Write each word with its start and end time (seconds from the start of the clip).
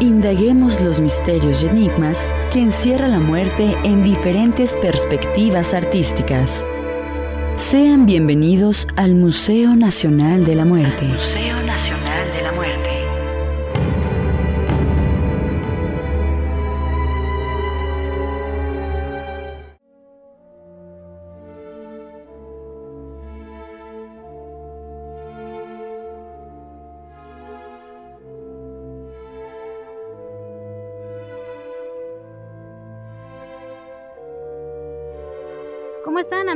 Indaguemos 0.00 0.80
los 0.80 0.98
misterios 0.98 1.62
y 1.62 1.66
enigmas 1.66 2.26
que 2.50 2.58
encierra 2.60 3.06
la 3.06 3.20
muerte 3.20 3.76
en 3.84 4.02
diferentes 4.02 4.74
perspectivas 4.78 5.74
artísticas. 5.74 6.66
Sean 7.54 8.06
bienvenidos 8.06 8.88
al 8.96 9.14
Museo 9.14 9.76
Nacional 9.76 10.46
de 10.46 10.54
la 10.54 10.64
Muerte. 10.64 11.04
Museo 11.04 11.62
Nacional 11.64 12.29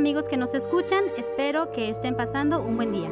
amigos 0.05 0.29
que 0.29 0.37
nos 0.37 0.53
escuchan? 0.53 1.03
Espero 1.17 1.73
que 1.73 1.89
estén 1.89 2.15
pasando 2.15 2.63
un 2.63 2.77
buen 2.77 2.93
día. 2.93 3.11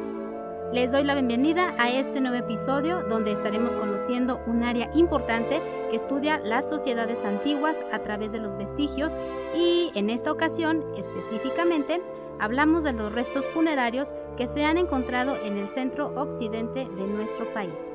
Les 0.74 0.92
doy 0.92 1.04
la 1.04 1.14
bienvenida 1.14 1.74
a 1.78 1.90
este 1.90 2.20
nuevo 2.20 2.36
episodio 2.36 3.02
donde 3.08 3.32
estaremos 3.32 3.72
conociendo 3.72 4.42
un 4.46 4.62
área 4.62 4.90
importante 4.94 5.62
que 5.88 5.96
estudia 5.96 6.38
las 6.40 6.68
sociedades 6.68 7.24
antiguas 7.24 7.78
a 7.92 8.00
través 8.00 8.30
de 8.30 8.40
los 8.40 8.58
vestigios 8.58 9.10
y 9.56 9.90
en 9.94 10.10
esta 10.10 10.30
ocasión 10.30 10.84
específicamente 10.98 12.02
hablamos 12.38 12.84
de 12.84 12.92
los 12.92 13.10
restos 13.10 13.48
funerarios 13.54 14.12
que 14.36 14.46
se 14.46 14.66
han 14.66 14.76
encontrado 14.76 15.36
en 15.42 15.56
el 15.56 15.70
centro 15.70 16.12
occidente 16.14 16.80
de 16.80 17.06
nuestro 17.06 17.50
país. 17.54 17.94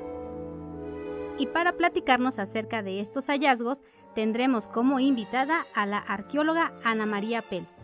Y 1.37 1.45
para 1.45 1.73
platicarnos 1.73 2.39
acerca 2.39 2.81
de 2.81 2.99
estos 2.99 3.27
hallazgos 3.27 3.83
tendremos 4.15 4.67
como 4.67 4.99
invitada 4.99 5.67
a 5.75 5.85
la 5.85 5.99
arqueóloga 5.99 6.73
Ana 6.83 7.05
María 7.05 7.43
Pelz 7.43 7.77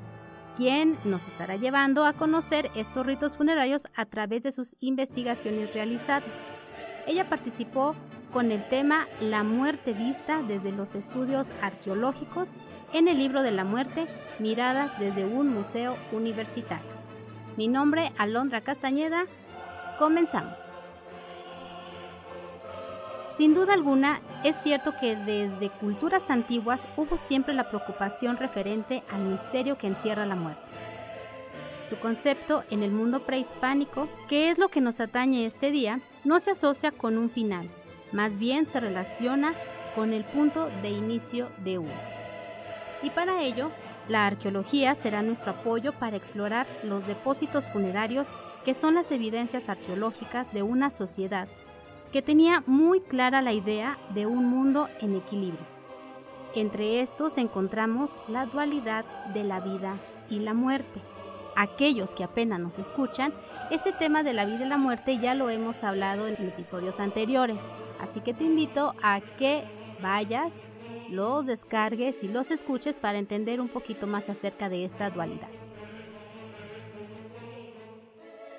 quien 0.55 0.97
nos 1.03 1.27
estará 1.27 1.55
llevando 1.55 2.05
a 2.05 2.13
conocer 2.13 2.71
estos 2.75 3.05
ritos 3.05 3.37
funerarios 3.37 3.87
a 3.95 4.05
través 4.05 4.43
de 4.43 4.51
sus 4.51 4.75
investigaciones 4.79 5.73
realizadas. 5.73 6.29
Ella 7.07 7.29
participó 7.29 7.95
con 8.31 8.51
el 8.51 8.67
tema 8.67 9.07
La 9.19 9.43
muerte 9.43 9.93
vista 9.93 10.41
desde 10.41 10.71
los 10.71 10.95
estudios 10.95 11.53
arqueológicos 11.61 12.49
en 12.93 13.07
el 13.07 13.17
libro 13.17 13.41
de 13.43 13.51
la 13.51 13.63
muerte, 13.63 14.07
miradas 14.39 14.97
desde 14.99 15.25
un 15.25 15.49
museo 15.49 15.97
universitario. 16.11 16.91
Mi 17.57 17.67
nombre, 17.67 18.11
Alondra 18.17 18.61
Castañeda, 18.61 19.25
comenzamos. 19.99 20.57
Sin 23.27 23.53
duda 23.53 23.73
alguna, 23.73 24.21
es 24.43 24.57
cierto 24.57 24.95
que 24.99 25.15
desde 25.15 25.69
culturas 25.69 26.29
antiguas 26.29 26.85
hubo 26.97 27.17
siempre 27.17 27.53
la 27.53 27.69
preocupación 27.69 28.37
referente 28.37 29.03
al 29.09 29.21
misterio 29.21 29.77
que 29.77 29.87
encierra 29.87 30.25
la 30.25 30.35
muerte. 30.35 30.71
Su 31.87 31.97
concepto 31.97 32.63
en 32.69 32.83
el 32.83 32.91
mundo 32.91 33.25
prehispánico, 33.25 34.09
que 34.27 34.49
es 34.49 34.57
lo 34.57 34.69
que 34.69 34.81
nos 34.81 34.99
atañe 34.99 35.45
este 35.45 35.71
día, 35.71 36.01
no 36.23 36.39
se 36.39 36.51
asocia 36.51 36.91
con 36.91 37.17
un 37.17 37.29
final, 37.29 37.69
más 38.11 38.37
bien 38.37 38.65
se 38.65 38.79
relaciona 38.79 39.53
con 39.95 40.11
el 40.11 40.25
punto 40.25 40.69
de 40.81 40.89
inicio 40.89 41.49
de 41.63 41.77
uno. 41.77 41.93
Y 43.01 43.09
para 43.11 43.41
ello, 43.41 43.71
la 44.07 44.27
arqueología 44.27 44.95
será 44.95 45.21
nuestro 45.21 45.51
apoyo 45.51 45.93
para 45.93 46.17
explorar 46.17 46.67
los 46.83 47.05
depósitos 47.07 47.69
funerarios 47.69 48.33
que 48.65 48.73
son 48.73 48.95
las 48.95 49.11
evidencias 49.11 49.69
arqueológicas 49.69 50.53
de 50.53 50.63
una 50.63 50.89
sociedad 50.89 51.47
que 52.13 52.21
tenía 52.21 52.63
muy 52.67 53.01
clara 53.01 53.41
la 53.41 53.53
idea 53.53 53.97
de 54.13 54.27
un 54.27 54.45
mundo 54.45 54.87
en 55.01 55.15
equilibrio. 55.15 55.65
Entre 56.53 56.99
estos 56.99 57.39
encontramos 57.39 58.15
la 58.27 58.45
dualidad 58.45 59.03
de 59.33 59.43
la 59.43 59.59
vida 59.59 59.97
y 60.29 60.39
la 60.39 60.53
muerte. 60.53 61.01
Aquellos 61.55 62.13
que 62.13 62.23
apenas 62.23 62.59
nos 62.59 62.77
escuchan, 62.77 63.33
este 63.71 63.91
tema 63.93 64.21
de 64.21 64.33
la 64.33 64.45
vida 64.45 64.63
y 64.63 64.69
la 64.69 64.77
muerte 64.77 65.17
ya 65.17 65.33
lo 65.33 65.49
hemos 65.49 65.83
hablado 65.83 66.27
en 66.27 66.35
episodios 66.35 66.99
anteriores, 66.99 67.63
así 67.99 68.21
que 68.21 68.35
te 68.35 68.43
invito 68.43 68.93
a 69.01 69.19
que 69.39 69.63
vayas, 69.99 70.65
los 71.09 71.47
descargues 71.47 72.23
y 72.23 72.27
los 72.27 72.51
escuches 72.51 72.95
para 72.95 73.17
entender 73.17 73.59
un 73.59 73.69
poquito 73.69 74.05
más 74.05 74.29
acerca 74.29 74.69
de 74.69 74.85
esta 74.85 75.09
dualidad. 75.09 75.62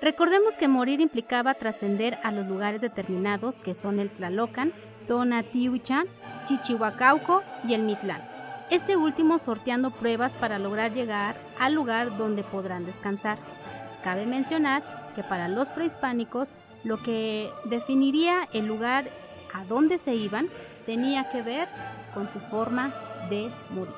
Recordemos 0.05 0.55
que 0.55 0.67
morir 0.67 1.01
implicaba 1.01 1.55
trascender 1.55 2.19
a 2.21 2.31
los 2.31 2.45
lugares 2.45 2.79
determinados 2.79 3.59
que 3.59 3.73
son 3.73 3.99
el 3.99 4.11
Tlalocan, 4.11 4.71
Tonatiuhchan, 5.07 6.05
Chichihuacauco 6.43 7.41
y 7.67 7.73
el 7.73 7.81
Mitlán. 7.81 8.21
Este 8.69 8.97
último 8.97 9.39
sorteando 9.39 9.89
pruebas 9.89 10.35
para 10.35 10.59
lograr 10.59 10.93
llegar 10.93 11.41
al 11.59 11.73
lugar 11.73 12.19
donde 12.19 12.43
podrán 12.43 12.85
descansar. 12.85 13.39
Cabe 14.03 14.27
mencionar 14.27 14.83
que 15.15 15.23
para 15.23 15.47
los 15.47 15.69
prehispánicos 15.69 16.53
lo 16.83 17.01
que 17.01 17.49
definiría 17.63 18.47
el 18.53 18.67
lugar 18.67 19.09
a 19.55 19.65
donde 19.65 19.97
se 19.97 20.13
iban 20.13 20.49
tenía 20.85 21.29
que 21.29 21.41
ver 21.41 21.67
con 22.13 22.31
su 22.31 22.39
forma 22.39 22.93
de 23.31 23.51
morir. 23.71 23.95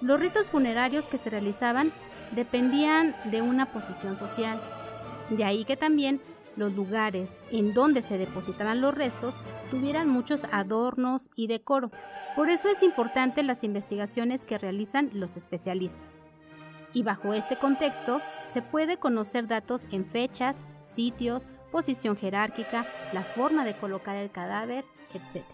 Los 0.00 0.20
ritos 0.20 0.46
funerarios 0.46 1.08
que 1.08 1.18
se 1.18 1.28
realizaban 1.28 1.92
dependían 2.30 3.16
de 3.24 3.42
una 3.42 3.72
posición 3.72 4.16
social, 4.16 4.60
de 5.30 5.44
ahí 5.44 5.64
que 5.64 5.76
también 5.76 6.20
los 6.56 6.74
lugares 6.74 7.30
en 7.52 7.72
donde 7.72 8.02
se 8.02 8.18
depositaran 8.18 8.80
los 8.80 8.94
restos 8.94 9.34
tuvieran 9.70 10.08
muchos 10.08 10.44
adornos 10.50 11.30
y 11.36 11.46
decoro. 11.46 11.90
Por 12.34 12.50
eso 12.50 12.68
es 12.68 12.82
importante 12.82 13.42
las 13.42 13.64
investigaciones 13.64 14.44
que 14.44 14.58
realizan 14.58 15.10
los 15.12 15.36
especialistas. 15.36 16.20
Y 16.92 17.02
bajo 17.02 17.34
este 17.34 17.56
contexto 17.56 18.20
se 18.46 18.62
puede 18.62 18.96
conocer 18.96 19.46
datos 19.46 19.86
en 19.90 20.06
fechas, 20.06 20.64
sitios, 20.80 21.46
posición 21.70 22.16
jerárquica, 22.16 22.86
la 23.12 23.22
forma 23.22 23.64
de 23.64 23.76
colocar 23.76 24.16
el 24.16 24.30
cadáver, 24.30 24.84
etc. 25.12 25.44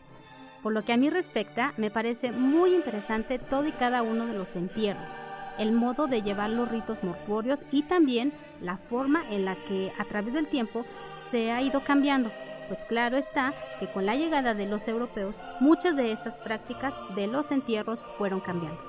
Por 0.62 0.72
lo 0.72 0.84
que 0.84 0.92
a 0.92 0.96
mí 0.96 1.10
respecta, 1.10 1.74
me 1.76 1.90
parece 1.90 2.32
muy 2.32 2.74
interesante 2.74 3.38
todo 3.38 3.66
y 3.66 3.72
cada 3.72 4.02
uno 4.02 4.26
de 4.26 4.34
los 4.34 4.56
entierros, 4.56 5.12
el 5.58 5.72
modo 5.72 6.06
de 6.06 6.22
llevar 6.22 6.50
los 6.50 6.68
ritos 6.68 7.02
mortuorios 7.02 7.64
y 7.70 7.82
también 7.82 8.32
la 8.60 8.76
forma 8.76 9.22
en 9.30 9.44
la 9.44 9.56
que 9.66 9.92
a 9.98 10.04
través 10.04 10.34
del 10.34 10.48
tiempo 10.48 10.84
se 11.30 11.50
ha 11.52 11.62
ido 11.62 11.84
cambiando. 11.84 12.30
Pues 12.68 12.84
claro 12.84 13.16
está 13.16 13.54
que 13.78 13.90
con 13.90 14.06
la 14.06 14.16
llegada 14.16 14.54
de 14.54 14.66
los 14.66 14.88
europeos 14.88 15.36
muchas 15.60 15.96
de 15.96 16.12
estas 16.12 16.38
prácticas 16.38 16.94
de 17.14 17.26
los 17.26 17.50
entierros 17.50 18.02
fueron 18.16 18.40
cambiando. 18.40 18.80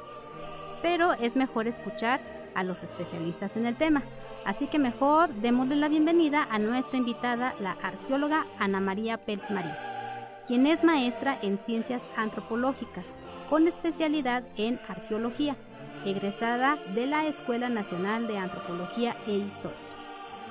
Pero 0.82 1.14
es 1.14 1.36
mejor 1.36 1.68
escuchar 1.68 2.22
a 2.56 2.64
los 2.64 2.84
especialistas 2.84 3.58
en 3.58 3.66
el 3.66 3.76
tema. 3.76 4.04
Así 4.46 4.68
que 4.68 4.80
mejor 4.80 5.34
démosle 5.34 5.76
la 5.76 5.90
bienvenida 5.90 6.48
a 6.50 6.60
nuestra 6.60 6.98
invitada, 6.98 7.56
la 7.60 7.72
arqueóloga 7.72 8.46
Ana 8.60 8.80
María 8.80 9.18
Pelz 9.18 9.50
Marín, 9.50 9.74
quien 10.46 10.68
es 10.68 10.84
maestra 10.84 11.38
en 11.42 11.58
ciencias 11.58 12.08
antropológicas, 12.16 13.08
con 13.50 13.68
especialidad 13.68 14.44
en 14.56 14.80
arqueología 14.88 15.56
egresada 16.06 16.78
de 16.94 17.08
la 17.08 17.26
Escuela 17.26 17.70
Nacional 17.70 18.28
de 18.28 18.38
Antropología 18.38 19.18
e 19.28 19.34
Historia. 19.34 19.78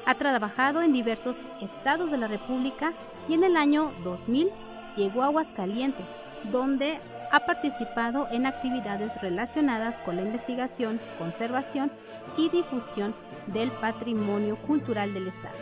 Ha 0.06 0.15
trabajado 0.16 0.82
en 0.82 0.92
diversos 0.92 1.47
estados 1.62 2.10
de 2.10 2.19
la 2.19 2.28
República 2.28 2.92
y 3.28 3.34
en 3.34 3.44
el 3.44 3.56
año 3.56 3.92
2000 4.04 4.50
llegó 4.97 5.22
a 5.22 5.26
Aguascalientes, 5.26 6.10
donde 6.50 7.01
ha 7.33 7.47
participado 7.47 8.28
en 8.30 8.47
actividades 8.47 9.10
relacionadas 9.21 9.98
con 10.01 10.16
la 10.16 10.22
investigación, 10.22 11.01
conservación 11.18 11.91
y 12.36 12.48
difusión 12.50 13.15
del 13.47 13.72
patrimonio 13.72 14.60
cultural 14.62 15.15
del 15.15 15.28
Estado. 15.28 15.57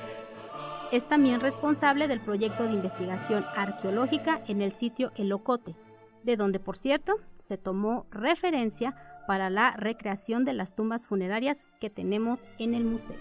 Es 0.90 1.06
también 1.06 1.40
responsable 1.40 2.08
del 2.08 2.20
proyecto 2.20 2.64
de 2.64 2.74
investigación 2.74 3.46
arqueológica 3.56 4.42
en 4.46 4.60
el 4.60 4.72
sitio 4.72 5.12
El 5.16 5.32
Ocote, 5.32 5.74
de 6.22 6.36
donde, 6.36 6.60
por 6.60 6.76
cierto, 6.76 7.16
se 7.38 7.56
tomó 7.56 8.06
referencia 8.10 8.94
para 9.32 9.48
la 9.48 9.70
recreación 9.70 10.44
de 10.44 10.52
las 10.52 10.74
tumbas 10.74 11.06
funerarias 11.06 11.64
que 11.80 11.88
tenemos 11.88 12.44
en 12.58 12.74
el 12.74 12.84
museo. 12.84 13.16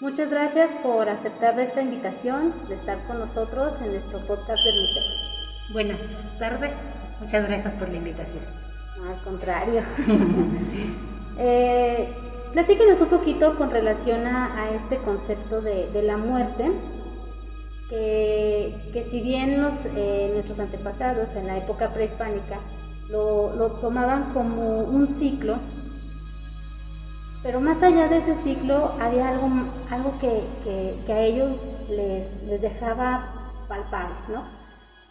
Muchas 0.00 0.28
gracias 0.28 0.72
por 0.82 1.08
aceptar 1.08 1.60
esta 1.60 1.82
invitación 1.82 2.52
de 2.68 2.74
estar 2.74 2.98
con 3.06 3.20
nosotros 3.20 3.80
en 3.80 3.92
nuestro 3.92 4.18
podcast 4.26 4.64
del 4.64 4.80
museo. 4.80 5.02
Buenas 5.72 6.00
tardes, 6.40 6.72
muchas 7.20 7.46
gracias 7.46 7.74
por 7.74 7.88
la 7.88 7.96
invitación. 7.98 8.42
al 9.08 9.22
contrario. 9.22 9.82
eh, 11.38 12.12
platíquenos 12.52 13.00
un 13.00 13.08
poquito 13.08 13.56
con 13.56 13.70
relación 13.70 14.26
a, 14.26 14.72
este 14.72 14.96
concepto 14.96 15.60
de, 15.60 15.88
de 15.92 16.02
la 16.02 16.16
muerte 16.16 16.72
que, 17.88 19.06
si 19.10 19.20
bien 19.20 19.64
eh, 19.96 20.30
nuestros 20.32 20.58
antepasados 20.58 21.34
en 21.36 21.46
la 21.46 21.58
época 21.58 21.90
prehispánica 21.90 22.58
lo, 23.08 23.78
tomaban 23.80 24.32
como 24.32 24.80
un 24.80 25.14
ciclo, 25.14 25.58
Pero 27.42 27.60
más 27.60 27.80
allá 27.80 28.08
de 28.08 28.18
ese 28.18 28.34
ciclo 28.42 28.92
había 29.00 29.28
algo, 29.28 29.48
algo 29.90 30.18
que, 30.18 30.42
que, 31.06 31.12
a 31.12 31.20
ellos 31.20 31.52
les, 31.88 32.42
les, 32.42 32.60
dejaba 32.60 33.52
palpar, 33.68 34.08
¿no? 34.28 34.42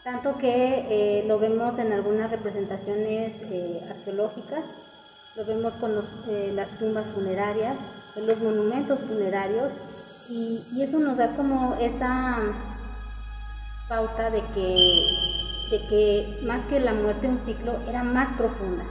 Tanto 0.04 0.38
que 0.38 0.86
eh, 0.90 1.24
lo 1.28 1.40
vemos 1.40 1.80
en 1.80 1.94
algunas 1.94 2.30
representaciones 2.30 3.42
eh, 3.44 3.80
arqueológicas, 3.90 4.66
lo 5.38 5.46
vemos 5.46 5.74
con 5.76 5.96
las 6.56 6.70
tumbas 6.78 7.06
funerarias, 7.14 7.78
en 8.16 8.28
los 8.28 8.38
monumentos 8.40 9.00
funerarios, 9.00 9.72
y, 10.30 10.62
eso 10.82 11.00
nos 11.00 11.18
da 11.18 11.30
como 11.36 11.76
esa 11.80 12.38
pauta 13.88 14.30
de 14.30 14.42
que, 14.54 15.06
de 15.72 15.88
que 15.88 16.40
más 16.46 16.66
que 16.66 16.80
la 16.80 16.94
muerte 16.94 17.28
un 17.28 17.40
ciclo 17.46 17.78
era 17.88 18.04
más 18.04 18.36
profunda. 18.38 18.84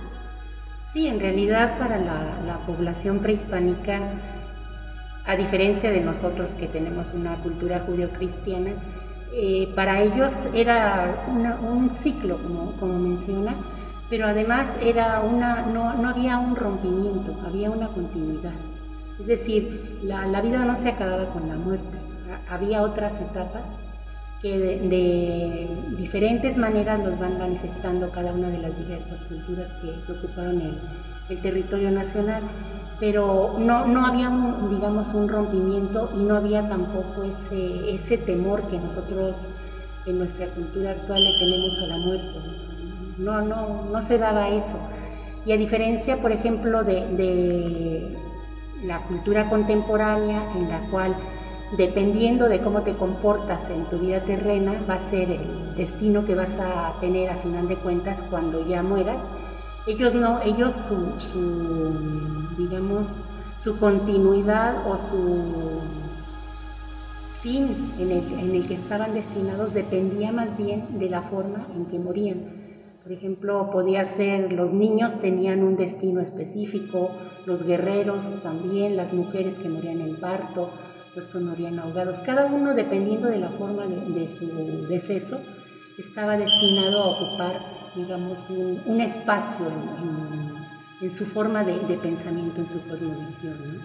Sí, 0.92 1.06
en 1.08 1.19
realidad 1.19 1.76
para 1.78 1.98
la, 1.98 2.58
población 2.66 3.19
prehispánica, 3.19 4.00
a 5.26 5.36
diferencia 5.36 5.90
de 5.90 6.00
nosotros 6.00 6.54
que 6.54 6.69
tenemos 6.69 7.06
una 7.12 7.34
cultura 7.36 7.81
judio-cristiana, 7.81 8.70
eh, 9.32 9.72
para 9.75 10.02
ellos 10.02 10.32
era 10.54 11.26
un 11.60 11.90
ciclo, 11.90 12.38
como, 12.38 12.72
como, 12.78 12.98
menciona, 12.98 13.54
pero 14.08 14.26
además 14.26 14.69
era 14.81 15.20
una, 15.20 15.62
no, 15.62 15.94
no, 15.94 16.10
había 16.10 16.38
un 16.38 16.54
rompimiento, 16.54 17.34
había 17.44 17.70
una 17.70 17.88
continuidad. 17.88 18.52
Es 19.19 19.26
decir, 19.26 19.94
la, 20.04 20.26
la 20.26 20.40
vida 20.40 20.64
no 20.64 20.80
se 20.82 20.88
acababa 20.88 21.26
con 21.32 21.48
la 21.48 21.56
muerte, 21.56 21.98
había 22.48 22.82
otras 22.82 23.12
etapas 23.20 23.62
que 24.42 24.58
de, 24.58 25.66
diferentes 25.96 26.58
maneras 26.58 27.00
nos 27.00 27.18
van 27.18 27.38
manifestando 27.38 28.10
cada 28.10 28.32
una 28.32 28.50
de 28.50 28.58
las 28.58 28.76
diversas 28.78 29.18
culturas 29.26 29.68
que, 29.80 30.12
ocuparon 30.12 30.60
el, 30.60 31.38
territorio 31.40 31.90
nacional, 31.90 32.42
pero 33.00 33.54
no, 33.58 33.86
no 33.86 34.06
había, 34.06 34.28
un, 34.28 34.68
digamos, 34.68 35.06
un 35.14 35.26
rompimiento 35.26 36.10
y 36.14 36.22
no 36.22 36.36
había 36.36 36.68
tampoco 36.68 37.22
ese, 37.22 37.94
ese 37.94 38.18
temor 38.18 38.62
que 38.68 38.76
nosotros 38.76 39.34
en 40.04 40.18
nuestra 40.18 40.46
cultura 40.48 40.90
actual 40.90 41.24
le 41.24 41.32
tenemos 41.38 41.78
a 41.82 41.86
la 41.86 41.96
muerte. 41.96 42.38
No, 43.16 43.40
no, 43.40 43.84
no 43.90 44.02
se 44.02 44.18
daba 44.18 44.50
eso. 44.50 44.76
Y 45.46 45.52
a 45.52 45.56
diferencia, 45.56 46.20
por 46.20 46.32
ejemplo, 46.32 46.84
de 46.84 48.14
la 48.86 49.00
cultura 49.00 49.48
contemporánea, 49.48 50.42
en 50.54 50.69
la 50.69 50.81
cual 50.90 51.14
dependiendo 51.76 52.48
de 52.48 52.60
cómo 52.60 52.82
te 52.82 52.94
comportas 52.94 53.69
en 53.70 53.84
tu 53.86 53.98
vida 53.98 54.20
terrena, 54.20 54.75
va 54.88 54.94
a 54.94 55.10
ser 55.10 55.31
el 55.31 55.75
destino 55.76 56.25
que 56.25 56.34
vas 56.34 56.50
a 56.60 56.92
tener 57.00 57.31
a 57.31 57.36
final 57.36 57.66
de 57.69 57.76
cuentas 57.76 58.16
cuando 58.31 58.66
ya 58.66 58.82
mueras. 58.82 59.19
Ellos 59.86 60.14
no, 60.14 60.40
ellos 60.42 60.75
su, 60.75 61.94
digamos, 62.56 63.06
su 63.62 63.76
continuidad 63.78 64.86
o 64.86 64.96
su 65.10 65.81
fin 67.42 67.92
en 67.98 68.10
el, 68.10 68.32
en 68.38 68.54
el 68.54 68.66
que 68.66 68.75
estaban 68.75 69.12
destinados 69.12 69.75
dependía 69.75 70.32
más 70.32 70.56
bien 70.56 70.98
de 70.98 71.10
la 71.10 71.22
forma 71.22 71.66
en 71.75 71.86
que 71.86 71.98
morían. 71.98 72.63
Por 73.04 73.12
ejemplo, 73.12 73.70
podía 73.70 74.06
ser 74.16 74.50
los 74.50 74.72
niños 74.72 75.20
tenían 75.20 75.62
un 75.62 75.76
destino 75.76 76.22
específico, 76.22 77.10
los 77.44 77.62
guerreros 77.62 78.18
también, 78.42 78.96
las 78.96 79.12
mujeres 79.12 79.58
que 79.58 79.68
morían 79.68 80.00
en 80.00 80.16
parto, 80.16 80.70
pues 81.12 81.34
morían 81.34 81.78
ahogados. 81.78 82.18
Cada 82.20 82.46
uno, 82.46 82.72
dependiendo 82.72 83.28
de 83.28 83.40
la 83.40 83.50
forma 83.50 83.84
de, 83.86 84.34
su 84.38 84.86
deceso, 84.88 85.38
estaba 85.98 86.38
destinado 86.38 87.02
a 87.02 87.10
ocupar, 87.10 87.60
digamos, 87.94 88.38
un, 88.48 89.00
espacio 89.02 89.66
en, 91.02 91.14
su 91.14 91.26
forma 91.26 91.62
de, 91.62 91.74
pensamiento, 91.98 92.62
en 92.62 92.68
su 92.68 92.88
cosmovisión. 92.88 93.82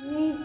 Sí, 0.00 0.36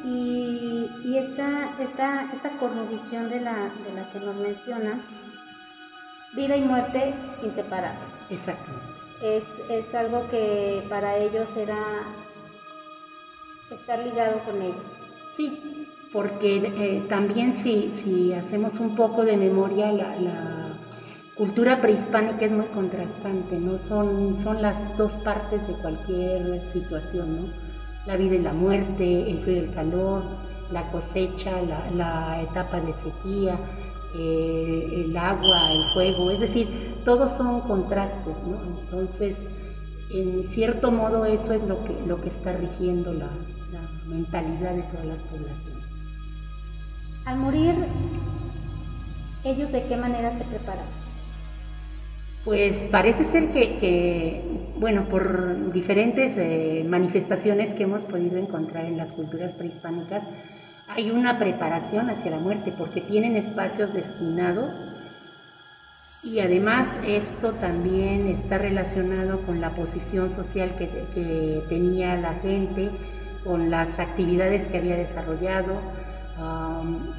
y, 1.04 1.18
esta, 1.18 1.72
esta, 1.80 2.32
esta 2.32 2.50
cosmovisión 2.60 3.28
de 3.32 3.42
la, 3.42 3.56
de 3.56 3.94
la 3.96 4.10
que 4.12 4.20
nos 4.20 4.36
menciona, 4.36 5.00
vida 6.36 6.56
y 6.58 6.62
muerte 6.62 7.14
inseparables. 7.44 8.02
Exactamente. 8.30 8.90
Es, 9.22 9.44
es 9.70 9.94
algo 9.96 10.28
que 10.30 10.84
para 10.90 11.18
ellos 11.18 11.48
era 11.58 11.78
estar 13.72 14.00
ligado 14.00 14.40
con 14.40 14.62
ellos. 14.62 14.84
Sí, 15.36 15.88
porque 16.12 16.58
eh, 16.58 17.04
también 17.08 17.54
si, 17.64 17.94
si, 18.04 18.34
hacemos 18.34 18.74
un 18.80 18.96
poco 18.96 19.24
de 19.24 19.38
memoria, 19.38 19.92
la, 19.92 20.76
cultura 21.36 21.80
prehispánica 21.80 22.46
es 22.46 22.52
muy 22.52 22.66
contrastante, 22.66 23.58
¿no? 23.58 23.80
Son, 23.88 24.44
son 24.44 24.62
las 24.62 24.98
dos 24.98 25.14
partes 25.24 25.66
de 25.68 25.74
cualquier 25.76 26.70
situación, 26.74 27.38
¿no? 27.38 27.48
La 28.06 28.18
vida 28.18 28.36
y 28.36 28.40
la 28.40 28.52
muerte, 28.52 29.32
el 29.32 29.40
frío 29.40 29.56
y 29.56 29.60
el 29.60 29.74
calor, 29.74 30.24
la 30.72 30.84
cosecha, 30.92 31.62
la, 31.96 32.42
etapa 32.42 32.82
de 32.82 32.94
sequía, 32.94 33.58
eh, 34.16 35.06
el 35.06 35.16
agua, 35.16 35.72
el 35.72 35.84
fuego, 35.94 36.32
es 36.32 36.40
decir, 36.40 36.68
todos 37.06 37.32
son 37.32 37.62
contrastes, 37.62 38.36
¿no? 38.46 38.60
Entonces, 38.80 39.36
en 40.12 40.48
cierto 40.50 40.92
modo 40.92 41.26
eso 41.26 41.54
es 41.54 41.62
lo 41.64 41.84
que, 41.84 41.94
lo 42.08 42.20
que 42.22 42.30
está 42.30 42.54
rigiendo 42.54 43.14
la, 43.14 43.30
mentalidad 44.08 44.74
de 44.74 44.82
todas 44.84 45.06
las 45.06 45.20
poblaciones. 45.20 45.86
Al 47.26 47.38
morir, 47.38 47.76
¿ellos 49.44 49.72
de 49.72 49.84
qué 49.84 49.96
manera 49.96 50.32
se 50.36 50.44
preparan? 50.46 50.86
Pues 52.44 52.86
parece 52.90 53.26
ser 53.26 53.52
que, 53.52 54.42
bueno, 54.80 55.08
por 55.08 55.72
diferentes 55.72 56.34
eh, 56.38 56.84
manifestaciones 56.88 57.76
que 57.76 57.84
hemos 57.84 58.02
podido 58.02 58.38
encontrar 58.38 58.86
en 58.86 58.98
las 58.98 59.12
culturas 59.12 59.54
prehispánicas, 59.54 60.24
hay 60.90 61.12
una 61.12 61.38
preparación 61.38 62.10
hacia 62.10 62.32
la 62.32 62.40
muerte 62.40 62.74
porque 62.78 63.02
tienen 63.02 63.36
espacios 63.36 63.94
destinados 63.94 64.72
y 66.24 66.40
además 66.40 66.88
esto 67.08 67.54
también 67.54 68.28
está 68.28 68.58
relacionado 68.58 69.40
con 69.46 69.62
la 69.62 69.70
posición 69.70 70.36
social 70.36 70.76
que, 70.78 71.64
tenía 71.70 72.18
la 72.18 72.34
gente 72.36 72.90
con 73.44 73.70
las 73.70 73.98
actividades 74.00 74.70
que 74.70 74.80
había 74.80 74.98
desarrollado, 74.98 75.80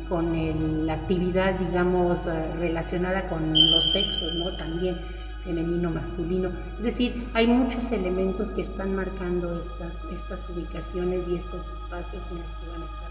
con 0.09 0.87
la 0.87 0.95
actividad, 0.95 1.55
digamos, 1.55 2.19
eh, 2.27 2.55
relacionada 2.59 3.29
con 3.29 3.53
los 3.53 3.93
sexos, 3.93 4.35
¿no? 4.35 4.57
También 4.57 4.97
femenino, 5.45 5.91
masculino. 5.91 6.51
Es 6.79 6.85
decir, 6.85 7.27
hay 7.35 7.47
muchos 7.47 7.91
elementos 7.93 8.51
que 8.51 8.63
están 8.63 8.95
marcando 8.95 9.63
estas, 9.63 9.95
estas 10.13 10.51
ubicaciones 10.51 11.21
y 11.29 11.37
estos 11.37 11.67
espacios 11.83 12.23
en 12.31 12.39
los 12.39 12.47
que 12.47 12.71
van 12.73 12.83
a 12.83 12.85
estar 12.85 13.10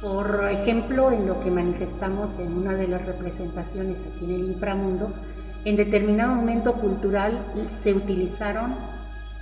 Por 0.00 0.48
ejemplo, 0.50 1.10
en 1.10 1.26
lo 1.26 1.40
que 1.40 1.50
manifestamos 1.50 2.30
en 2.38 2.56
una 2.56 2.74
de 2.74 2.88
las 2.88 3.04
representaciones 3.04 3.96
aquí 3.96 4.24
en 4.24 4.30
el 4.30 4.44
inframundo, 4.50 5.10
en 5.64 5.76
determinado 5.76 6.34
momento 6.34 6.74
cultural 6.74 7.38
se 7.82 7.94
utilizaron 7.94 8.74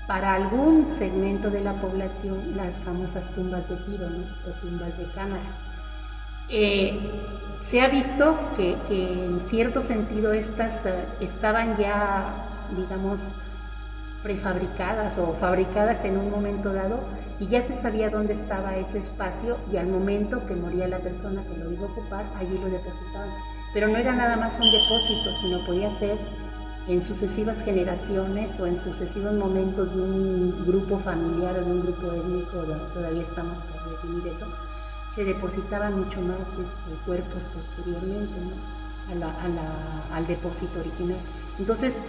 para 0.06 0.35
algún 0.35 0.87
segmento 0.99 1.50
de 1.50 1.61
la 1.61 1.75
población 1.75 2.56
las 2.56 2.73
famosas 2.85 3.25
tumbas 3.35 3.68
de 3.68 3.76
tiro 3.76 4.06
o 4.06 4.50
tumbas 4.61 4.96
de 4.99 5.04
cámara. 5.14 5.42
Eh, 6.49 6.94
se 7.70 7.80
ha 7.80 7.88
visto 7.88 8.37
que, 8.56 8.76
en 8.88 9.40
cierto 9.50 9.82
sentido 9.82 10.32
estas 10.32 10.73
eh, 10.87 11.04
estaban 11.20 11.76
ya, 11.76 12.32
digamos, 12.76 13.18
prefabricadas 14.23 15.18
o 15.18 15.35
fabricadas 15.35 16.04
en 16.04 16.16
un 16.16 16.30
momento 16.30 16.73
dado 16.73 17.00
y 17.38 17.46
ya 17.48 17.66
se 17.66 17.80
sabía 17.82 18.10
dónde 18.10 18.32
estaba 18.32 18.76
ese 18.76 18.98
espacio 18.98 19.56
y 19.72 19.76
al 19.76 19.88
momento 19.88 20.44
que 20.46 20.54
moría 20.54 20.88
la 20.88 20.98
persona 20.98 21.42
que 21.44 21.58
lo 21.58 21.72
iba 21.72 21.86
a 21.86 21.90
ocupar, 21.90 22.24
allí 22.36 22.58
lo 22.58 22.70
depositaban. 22.70 23.30
Pero 23.74 23.88
no 23.88 23.96
era 23.96 24.14
nada 24.14 24.36
más 24.36 24.52
un 24.58 24.70
depósito, 24.70 25.30
sino 25.42 25.64
podía 25.66 25.98
ser 25.98 26.16
en 26.88 27.04
sucesivas 27.04 27.56
generaciones 27.64 28.58
o 28.60 28.66
en 28.66 28.80
sucesivos 28.82 29.34
momentos 29.34 29.94
de 29.94 30.00
un 30.00 30.66
grupo 30.66 30.98
familiar 31.00 31.56
o 31.58 31.64
de 31.64 31.70
un 31.72 31.82
grupo 31.82 32.12
étnico, 32.12 32.62
todavía 32.94 33.22
estamos 33.22 33.56
por 33.58 33.90
definir 33.90 34.26
eso, 34.28 34.46
se 35.14 35.24
depositaban 35.24 35.98
mucho 35.98 36.20
más 36.22 36.38
este, 36.38 37.04
cuerpos 37.04 37.42
posteriormente 37.54 38.34
al 40.12 40.26
depósito 40.26 40.80
original. 40.80 41.18
Entonces, 41.58 42.00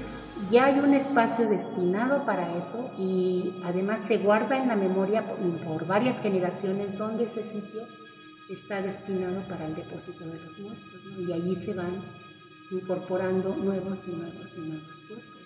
ya 0.51 0.65
hay 0.65 0.79
un 0.79 0.93
espacio 0.93 1.47
destinado 1.49 2.25
para 2.25 2.57
eso 2.57 2.91
y 2.97 3.53
además 3.63 3.99
se 4.07 4.17
guarda 4.17 4.57
en 4.57 4.67
la 4.67 4.75
memoria 4.75 5.23
por, 5.23 5.85
varias 5.85 6.19
generaciones 6.19 6.97
donde 6.97 7.25
ese 7.25 7.43
sitio 7.43 7.83
está 8.49 8.81
destinado 8.81 9.41
para 9.49 9.65
el 9.65 9.75
depósito 9.75 10.25
de 10.25 10.39
los 10.39 10.59
muertos 10.59 11.01
y 11.19 11.31
allí 11.31 11.55
se 11.65 11.73
van 11.73 12.01
incorporando 12.71 13.55
nuevos 13.55 13.97
y 14.07 14.11
nuevos 14.11 14.47
y 14.55 14.61
nuevos 14.61 14.93
cuerpos. 15.07 15.37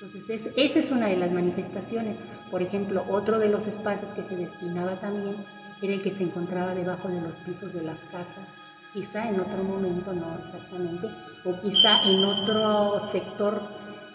Entonces, 0.00 0.52
esa 0.56 0.78
es 0.78 0.90
una 0.92 1.08
de 1.08 1.16
las 1.16 1.32
manifestaciones. 1.32 2.16
Por 2.50 2.62
ejemplo, 2.62 3.04
otro 3.10 3.38
de 3.38 3.48
los 3.48 3.66
espacios 3.66 4.12
que 4.12 4.22
se 4.22 4.36
destinaba 4.36 4.94
también 5.00 5.34
era 5.82 5.94
el 5.94 6.02
que 6.02 6.14
se 6.14 6.24
encontraba 6.24 6.74
debajo 6.74 7.08
de 7.08 7.20
los 7.20 7.32
pisos 7.44 7.72
de 7.72 7.82
las 7.82 7.98
casas, 8.04 8.48
quizá 8.92 9.28
en 9.28 9.40
otro 9.40 9.62
momento, 9.64 10.12
no 10.12 10.38
exactamente, 10.44 11.08
o 11.44 11.60
quizá 11.60 12.02
en 12.04 12.24
otro 12.24 13.10
sector, 13.12 13.60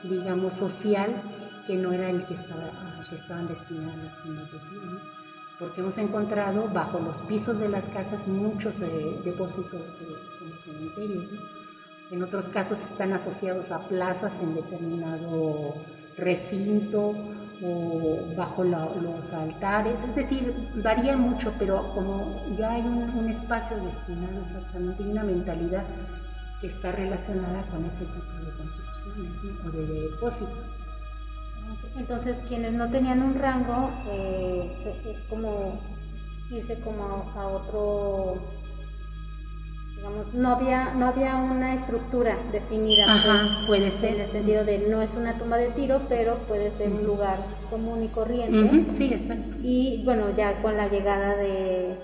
digamos, 0.03 0.53
social, 0.53 1.12
que 1.67 1.75
no 1.75 1.91
era 1.93 2.10
el 2.10 2.25
que 2.25 2.33
estaba 2.33 2.69
que 3.10 3.15
estaban 3.15 3.48
destinadas 3.48 3.93
a 3.93 4.03
las 4.03 4.24
tumbas 4.24 4.51
de 4.51 4.57
tiro, 4.60 5.00
porque 5.60 5.81
hemos 5.81 5.98
encontrado 5.98 6.67
bajo 6.69 7.00
los 7.00 7.15
pisos 7.27 7.60
de 7.60 7.69
las 7.69 7.83
casas 7.86 8.25
muchos 8.27 8.74
depósitos 9.24 9.81
en 10.01 10.50
los 10.50 10.60
cementerios. 10.62 11.25
En 12.12 12.24
otros 12.24 12.45
casos 12.48 12.79
están 12.79 13.13
asociados 13.13 13.72
a 13.72 13.79
plazas 13.79 14.33
en 14.41 14.55
determinado 14.55 15.75
recinto 16.17 17.15
o 17.62 18.19
bajo 18.36 18.63
los 18.63 19.33
altares, 19.33 19.95
es 20.10 20.15
decir, 20.15 20.53
varía 20.83 21.15
mucho, 21.15 21.53
pero 21.57 21.93
como 21.93 22.43
ya 22.57 22.72
hay 22.72 22.81
un, 22.81 23.29
espacio 23.29 23.77
destinado 23.77 24.41
exactamente 24.48 25.03
una 25.03 25.24
mentalidad 25.24 25.83
que 26.63 26.67
está 26.67 26.93
relacionada 26.93 27.62
con 27.63 27.84
este 27.84 28.05
tipo 28.05 28.32
de 28.39 28.51
construcciones 28.55 29.65
o 29.65 29.70
de 29.70 29.86
depósitos. 29.86 30.63
Entonces, 31.98 32.38
quienes 32.48 32.72
no 32.72 32.89
tenían 32.89 33.22
un 33.22 33.36
rango, 33.36 33.91
eh, 34.08 34.72
es 35.03 35.17
como 35.27 35.77
irse 36.50 36.79
como 36.79 37.29
a 37.36 37.48
otro 37.48 38.38
no 40.34 40.51
había, 40.51 40.93
no 40.93 41.08
había 41.08 41.36
una 41.36 41.74
estructura 41.74 42.39
definida. 42.50 43.05
Ajá, 43.08 43.50
puede 43.65 43.91
ser. 43.91 44.15
En 44.15 44.22
el 44.22 44.32
sentido 44.32 44.63
de 44.63 44.79
no 44.79 45.01
es 45.01 45.12
una 45.17 45.38
tumba 45.38 45.58
de 45.58 45.70
tiro, 45.70 46.01
pero 46.08 46.38
puede 46.48 46.72
ser 46.72 46.91
un 46.91 47.05
lugar 47.05 47.39
común 47.70 48.03
y 48.03 48.08
corriente. 48.08 48.86
Sí, 48.98 49.13
exacto. 49.13 49.58
Y 49.62 50.01
bueno, 50.05 50.29
ya 50.29 50.62
con 50.62 50.77
la 50.77 50.88
llegada 50.88 51.36
de, 51.36 51.98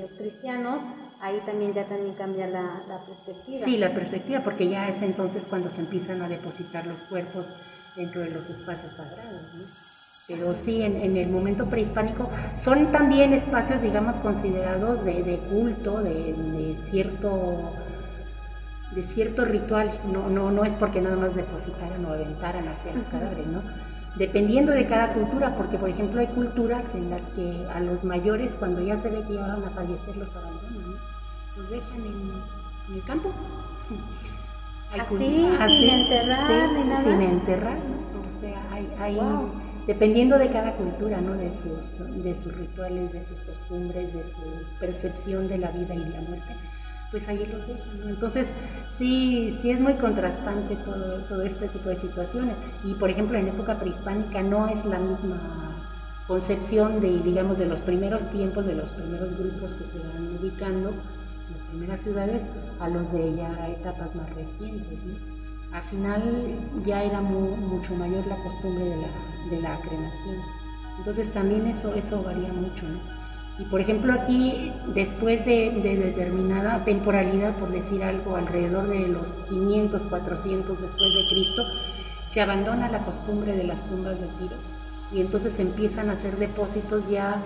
los 0.00 0.10
cristianos, 0.14 0.82
ahí 1.20 1.40
también 1.44 1.74
ya 1.74 1.84
también 1.84 2.14
cambia 2.14 2.46
la, 2.46 2.82
perspectiva. 3.06 3.64
Sí, 3.64 3.76
la 3.78 3.90
perspectiva, 3.90 4.40
porque 4.40 4.68
ya 4.68 4.88
es 4.88 5.02
entonces 5.02 5.44
cuando 5.48 5.70
se 5.70 5.80
empiezan 5.80 6.22
a 6.22 6.28
depositar 6.28 6.86
los 6.86 6.98
cuerpos 7.02 7.46
dentro 7.96 8.22
de 8.22 8.30
los 8.30 8.48
espacios 8.48 8.94
sagrados. 8.94 9.42
¿no? 9.54 9.90
pero 10.30 10.54
sí, 10.64 10.80
en, 10.82 11.16
el 11.16 11.28
momento 11.28 11.66
prehispánico 11.66 12.30
son 12.62 12.92
también 12.92 13.32
espacios, 13.32 13.82
digamos, 13.82 14.14
considerados 14.16 15.04
de, 15.04 15.40
culto, 15.50 15.98
de, 15.98 16.76
cierto 16.90 17.74
de 18.92 19.02
cierto 19.14 19.44
ritual, 19.44 20.00
no, 20.12 20.28
no, 20.28 20.50
no 20.50 20.64
es 20.64 20.72
porque 20.74 21.00
nada 21.00 21.16
más 21.16 21.34
depositaran 21.34 22.04
o 22.04 22.12
aventaran 22.12 22.66
hacia 22.68 22.94
los 22.94 23.04
cadáveres, 23.06 23.46
¿no? 23.46 23.62
Dependiendo 24.16 24.72
de 24.72 24.86
cada 24.86 25.12
cultura, 25.12 25.54
porque 25.56 25.78
por 25.78 25.88
ejemplo 25.88 26.20
hay 26.20 26.26
culturas 26.28 26.84
en 26.94 27.10
las 27.10 27.22
que 27.30 27.66
a 27.72 27.80
los 27.80 28.02
mayores 28.04 28.50
cuando 28.58 28.82
ya 28.82 29.00
se 29.00 29.08
ve 29.08 29.22
que 29.26 29.34
ya 29.34 29.42
van 29.42 29.64
a 29.64 29.70
fallecer 29.70 30.16
los 30.16 30.34
abandonan, 30.36 30.90
¿no? 30.90 30.96
Los 31.56 31.70
dejan 31.70 31.98
en, 31.98 32.96
el 32.96 33.02
campo. 33.04 33.30
así, 34.98 35.16
sin 35.16 35.90
enterrar, 35.90 36.72
ni 36.72 36.84
nada. 36.84 37.04
Sin 37.04 37.20
enterrar, 37.20 37.78
¿no? 37.78 38.20
O 38.20 38.40
sea, 38.40 38.72
hay, 38.72 38.88
hay 38.98 39.20
dependiendo 39.86 40.38
de 40.38 40.50
cada 40.50 40.72
cultura, 40.72 41.20
¿no? 41.20 41.34
de, 41.34 41.50
sus, 41.56 42.22
de 42.22 42.36
sus 42.36 42.54
rituales, 42.56 43.12
de 43.12 43.24
sus 43.24 43.40
costumbres, 43.40 44.14
de 44.14 44.22
su 44.22 44.78
percepción 44.78 45.48
de 45.48 45.58
la 45.58 45.70
vida 45.72 45.94
y 45.94 45.98
la 45.98 46.20
muerte, 46.20 46.54
pues 47.10 47.26
ahí 47.28 47.44
los 47.46 47.66
dejan. 47.66 48.08
Entonces, 48.08 48.48
sí, 48.96 49.54
sí 49.60 49.70
es 49.70 49.80
muy 49.80 49.94
contrastante 49.94 50.76
todo, 50.76 51.20
todo 51.28 51.42
este 51.42 51.68
tipo 51.68 51.88
de 51.88 51.96
situaciones. 51.96 52.56
Y, 52.84 52.94
por 52.94 53.10
ejemplo, 53.10 53.38
en 53.38 53.48
época 53.48 53.74
prehispánica 53.74 54.42
no 54.42 54.68
es 54.68 54.84
la 54.84 54.98
misma 54.98 55.76
concepción 56.26 57.00
de, 57.00 57.22
digamos, 57.22 57.58
de 57.58 57.66
los 57.66 57.80
primeros 57.80 58.22
tiempos, 58.30 58.64
de 58.64 58.74
los 58.74 58.88
primeros 58.90 59.36
grupos 59.36 59.72
que 59.72 59.84
se 59.84 59.98
van 59.98 60.38
ubicando 60.38 60.94
las 61.50 61.60
primeras 61.70 62.00
ciudades, 62.00 62.42
a 62.78 62.88
los 62.88 63.10
de 63.10 63.34
ya 63.34 63.68
etapas 63.68 64.14
más 64.14 64.30
recientes. 64.34 64.98
Al 65.72 65.82
final 65.82 66.54
ya 66.84 67.02
era 67.02 67.20
mucho 67.20 67.94
mayor 67.94 68.26
la 68.26 68.36
costumbre 68.36 68.84
de 68.84 68.96
la, 68.96 69.08
de 69.50 69.60
la 69.60 69.76
cremación. 69.80 70.36
Entonces 70.98 71.28
también 71.32 71.66
eso, 71.66 71.94
eso 71.94 72.22
varía 72.22 72.52
mucho. 72.52 72.86
Y 73.60 73.64
por 73.64 73.80
ejemplo 73.82 74.14
aquí, 74.14 74.72
después 74.94 75.44
de, 75.44 75.70
determinada 75.70 76.82
temporalidad, 76.82 77.52
por 77.58 77.68
decir 77.70 78.02
algo, 78.02 78.36
alrededor 78.36 78.88
de 78.88 79.08
los 79.08 79.26
500, 79.50 80.00
400 80.08 80.80
después 80.80 81.14
de 81.14 81.28
Cristo, 81.28 81.62
se 82.32 82.40
abandona 82.40 82.88
la 82.88 83.00
costumbre 83.00 83.54
de 83.54 83.64
las 83.64 83.78
tumbas 83.88 84.18
de 84.18 84.26
tiro 84.38 84.56
y 85.12 85.20
entonces 85.20 85.58
empiezan 85.58 86.08
a 86.08 86.12
hacer 86.12 86.36
depósitos 86.36 87.06
ya 87.10 87.36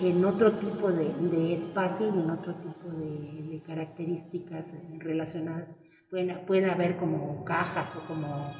en 0.00 0.24
otro 0.24 0.52
tipo 0.52 0.90
de, 0.90 1.12
de 1.30 1.54
espacio 1.54 2.06
y 2.06 2.18
en 2.18 2.30
otro 2.30 2.54
tipo 2.54 2.88
de, 2.88 3.52
de 3.52 3.62
características 3.64 4.64
relacionadas. 4.98 5.68
Puede, 6.10 6.34
puede 6.46 6.68
haber 6.68 6.96
como 6.96 7.44
cajas 7.44 7.94
o 7.94 8.00
como 8.08 8.52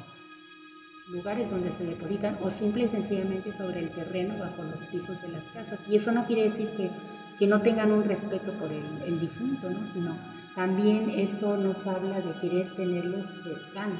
lugares 1.11 1.49
donde 1.49 1.71
se 1.77 1.83
depositan 1.83 2.37
o 2.41 2.49
simple 2.49 2.85
y 2.85 2.87
sencillamente 2.87 3.51
sobre 3.57 3.81
el 3.81 3.89
terreno 3.89 4.35
bajo 4.37 4.63
los 4.63 4.83
pisos 4.87 5.21
de 5.21 5.29
las 5.29 5.43
casas. 5.53 5.79
Y 5.89 5.97
eso 5.97 6.11
no 6.11 6.25
quiere 6.25 6.43
decir 6.43 6.69
que, 6.77 6.89
que 7.37 7.47
no 7.47 7.61
tengan 7.61 7.91
un 7.91 8.03
respeto 8.03 8.51
por 8.53 8.69
el, 8.71 9.19
difunto, 9.19 9.69
¿no? 9.69 9.79
sino 9.93 10.15
también 10.55 11.09
eso 11.09 11.57
nos 11.57 11.85
habla 11.85 12.21
de 12.21 12.31
querer 12.39 12.71
tenerlos 12.75 13.27
cercanos. 13.43 13.99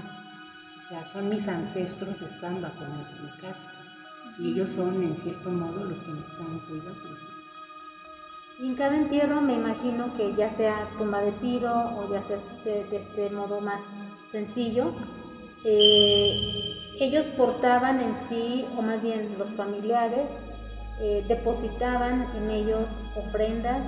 O 0.77 0.89
sea, 0.89 1.05
son 1.11 1.29
mis 1.29 1.47
ancestros, 1.47 2.21
están 2.21 2.61
bajo 2.61 2.83
mi, 2.85 3.29
casa 3.41 3.57
y 4.37 4.51
ellos 4.51 4.69
son 4.75 5.03
en 5.03 5.15
cierto 5.17 5.49
modo 5.49 5.85
los 5.85 5.97
que 5.99 6.11
me 6.11 6.19
están 6.19 6.59
cuidando. 6.67 7.31
En 8.59 8.75
cada 8.75 8.95
entierro 8.95 9.41
me 9.41 9.55
imagino 9.55 10.15
que 10.15 10.33
ya 10.35 10.55
sea 10.55 10.87
tumba 10.97 11.21
de 11.21 11.31
tiro 11.33 11.73
o 11.73 12.11
ya 12.11 12.23
sea 12.27 12.37
de 12.63 12.97
este 12.97 13.29
modo 13.31 13.59
más 13.59 13.81
sencillo, 14.31 14.93
eh, 15.63 16.90
ellos 17.01 17.25
portaban 17.35 17.99
en 17.99 18.13
sí, 18.29 18.65
o 18.77 18.81
más 18.81 19.01
bien 19.01 19.27
los 19.39 19.49
familiares, 19.55 20.27
eh, 20.99 21.25
depositaban 21.27 22.27
en 22.37 22.51
ellos 22.51 22.85
ofrendas. 23.15 23.81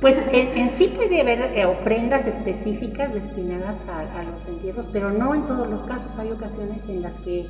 Pues 0.00 0.20
en, 0.32 0.70
sí 0.72 0.88
puede 0.88 1.20
haber 1.20 1.56
eh, 1.56 1.64
ofrendas 1.64 2.26
específicas 2.26 3.14
destinadas 3.14 3.78
a, 3.88 4.24
los 4.24 4.44
entierros, 4.48 4.86
pero 4.92 5.10
no 5.10 5.32
en 5.34 5.46
todos 5.46 5.68
los 5.70 5.82
casos. 5.82 6.10
Hay 6.18 6.32
ocasiones 6.32 6.84
en 6.88 7.02
las 7.02 7.14
que 7.20 7.46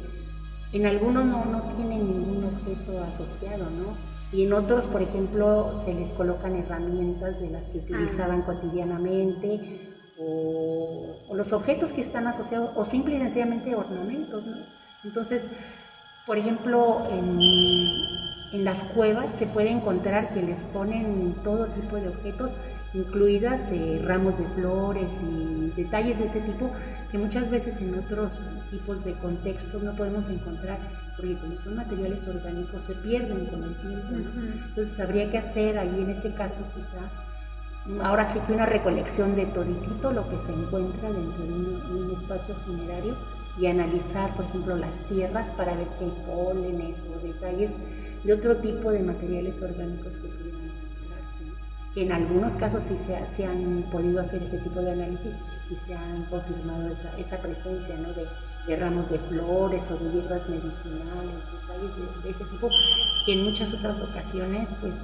en 0.75 0.87
algunos 0.87 1.25
no, 1.25 1.47
no 1.47 1.63
tienen 1.77 2.07
ningún 2.07 2.45
objeto 2.45 3.03
asociado, 3.15 3.65
¿no? 3.71 3.97
Y 4.37 4.45
en 4.45 4.53
otros, 4.53 4.85
por 4.87 5.01
ejemplo, 5.01 5.83
se 5.87 5.95
les 5.95 6.13
colocan 6.13 6.57
herramientas 6.57 7.41
de 7.41 7.51
las 7.51 7.63
que 7.71 7.79
utilizaban 7.79 8.43
ah. 8.43 8.47
cotidianamente 8.47 9.94
o, 10.19 11.17
los 11.35 11.53
objetos 11.53 11.93
que 11.93 12.03
están 12.03 12.27
asociados 12.27 12.71
o 12.77 12.85
simple 12.85 13.17
y 13.17 13.19
sencillamente 13.19 13.75
ornamentos. 13.75 14.45
¿no? 14.47 14.57
Entonces, 15.05 15.43
por 16.27 16.39
ejemplo, 16.39 17.03
en, 17.11 18.65
las 18.65 18.85
cuevas 18.85 19.27
se 19.39 19.47
puede 19.47 19.71
encontrar 19.71 20.33
que 20.33 20.41
les 20.41 20.63
ponen 20.73 21.35
todo 21.43 21.67
tipo 21.67 21.97
de 21.97 22.09
objetos, 22.09 22.53
incluidas 22.95 23.61
eh, 23.73 24.01
ramos 24.05 24.39
de 24.39 24.45
flores 24.55 25.09
y 25.29 25.73
detalles 25.75 26.17
de 26.21 26.27
ese 26.27 26.41
tipo 26.41 26.71
que 27.11 27.19
muchas 27.19 27.51
veces 27.51 27.75
en 27.81 27.99
otros 27.99 28.31
tipos 28.71 29.05
de 29.05 29.15
contextos 29.15 29.83
no 29.83 29.97
podemos 29.97 30.31
encontrar 30.31 30.79
porque 31.17 31.35
como 31.35 31.61
son 31.63 31.77
materiales 31.77 32.27
orgánicos 32.29 32.81
se 32.87 32.95
pierden 32.95 33.47
con 33.47 33.65
el 33.65 33.75
tiempo. 33.75 34.31
Entonces 34.69 35.01
habría 35.01 35.31
que 35.31 35.39
hacer 35.39 35.77
ahí 35.77 35.97
en 35.99 36.11
ese 36.11 36.33
caso 36.35 36.57
quizá 36.75 37.24
ahora 38.03 38.33
sí 38.33 38.39
que 38.41 38.53
una 38.53 38.67
recolección 38.67 39.37
de 39.37 39.47
toditito 39.47 40.11
lo 40.11 40.29
que 40.29 40.37
se 40.47 40.53
encuentra 40.53 41.13
dentro 41.13 41.45
de 41.45 41.53
un, 41.53 42.11
espacio 42.23 42.55
funerario 42.67 43.15
y 43.59 43.67
analizar, 43.67 44.35
por 44.35 44.47
ejemplo, 44.47 44.77
las 44.77 44.99
tierras 45.09 45.47
para 45.57 45.75
ver 45.75 45.87
si 45.99 46.05
hay 46.05 46.13
pólenes 46.27 46.97
o 47.15 47.27
detalles 47.27 47.71
de 48.25 48.33
otro 48.33 48.57
tipo 48.57 48.91
de 48.91 49.01
materiales 49.01 49.55
orgánicos 49.61 50.13
que 50.13 50.29
pudieran 50.29 50.63
encontrarse. 50.65 52.01
En 52.01 52.13
algunos 52.13 52.53
casos 52.55 52.83
sí 52.89 52.97
se, 53.37 53.47
han 53.47 53.85
podido 53.93 54.21
hacer 54.21 54.43
ese 54.43 54.59
tipo 54.59 54.81
de 54.81 54.93
análisis 54.93 55.33
y 55.71 55.87
se 55.87 55.95
han 55.95 56.25
confirmado 56.25 56.89
esa, 57.19 57.37
presencia 57.37 57.97
de, 58.67 58.77
ramos 58.77 59.11
de 59.11 59.19
flores 59.19 59.83
o 59.91 59.97
de 59.97 60.11
hierbas 60.11 60.49
medicinales, 60.49 61.37
detalles 61.53 62.25
de, 62.25 62.31
ese 62.31 62.45
tipo, 62.45 62.71
que 63.27 63.33
en 63.35 63.45
muchas 63.45 63.73
otras 63.75 64.01
ocasiones 64.01 64.69
pues 64.81 64.95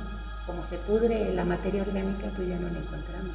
como 0.50 0.66
se 0.66 0.78
pudre 0.78 1.32
la 1.32 1.44
materia 1.44 1.82
orgánica, 1.82 2.26
pues 2.34 2.48
ya 2.48 2.56
no 2.56 2.68
la 2.68 2.78
encontramos. 2.80 3.34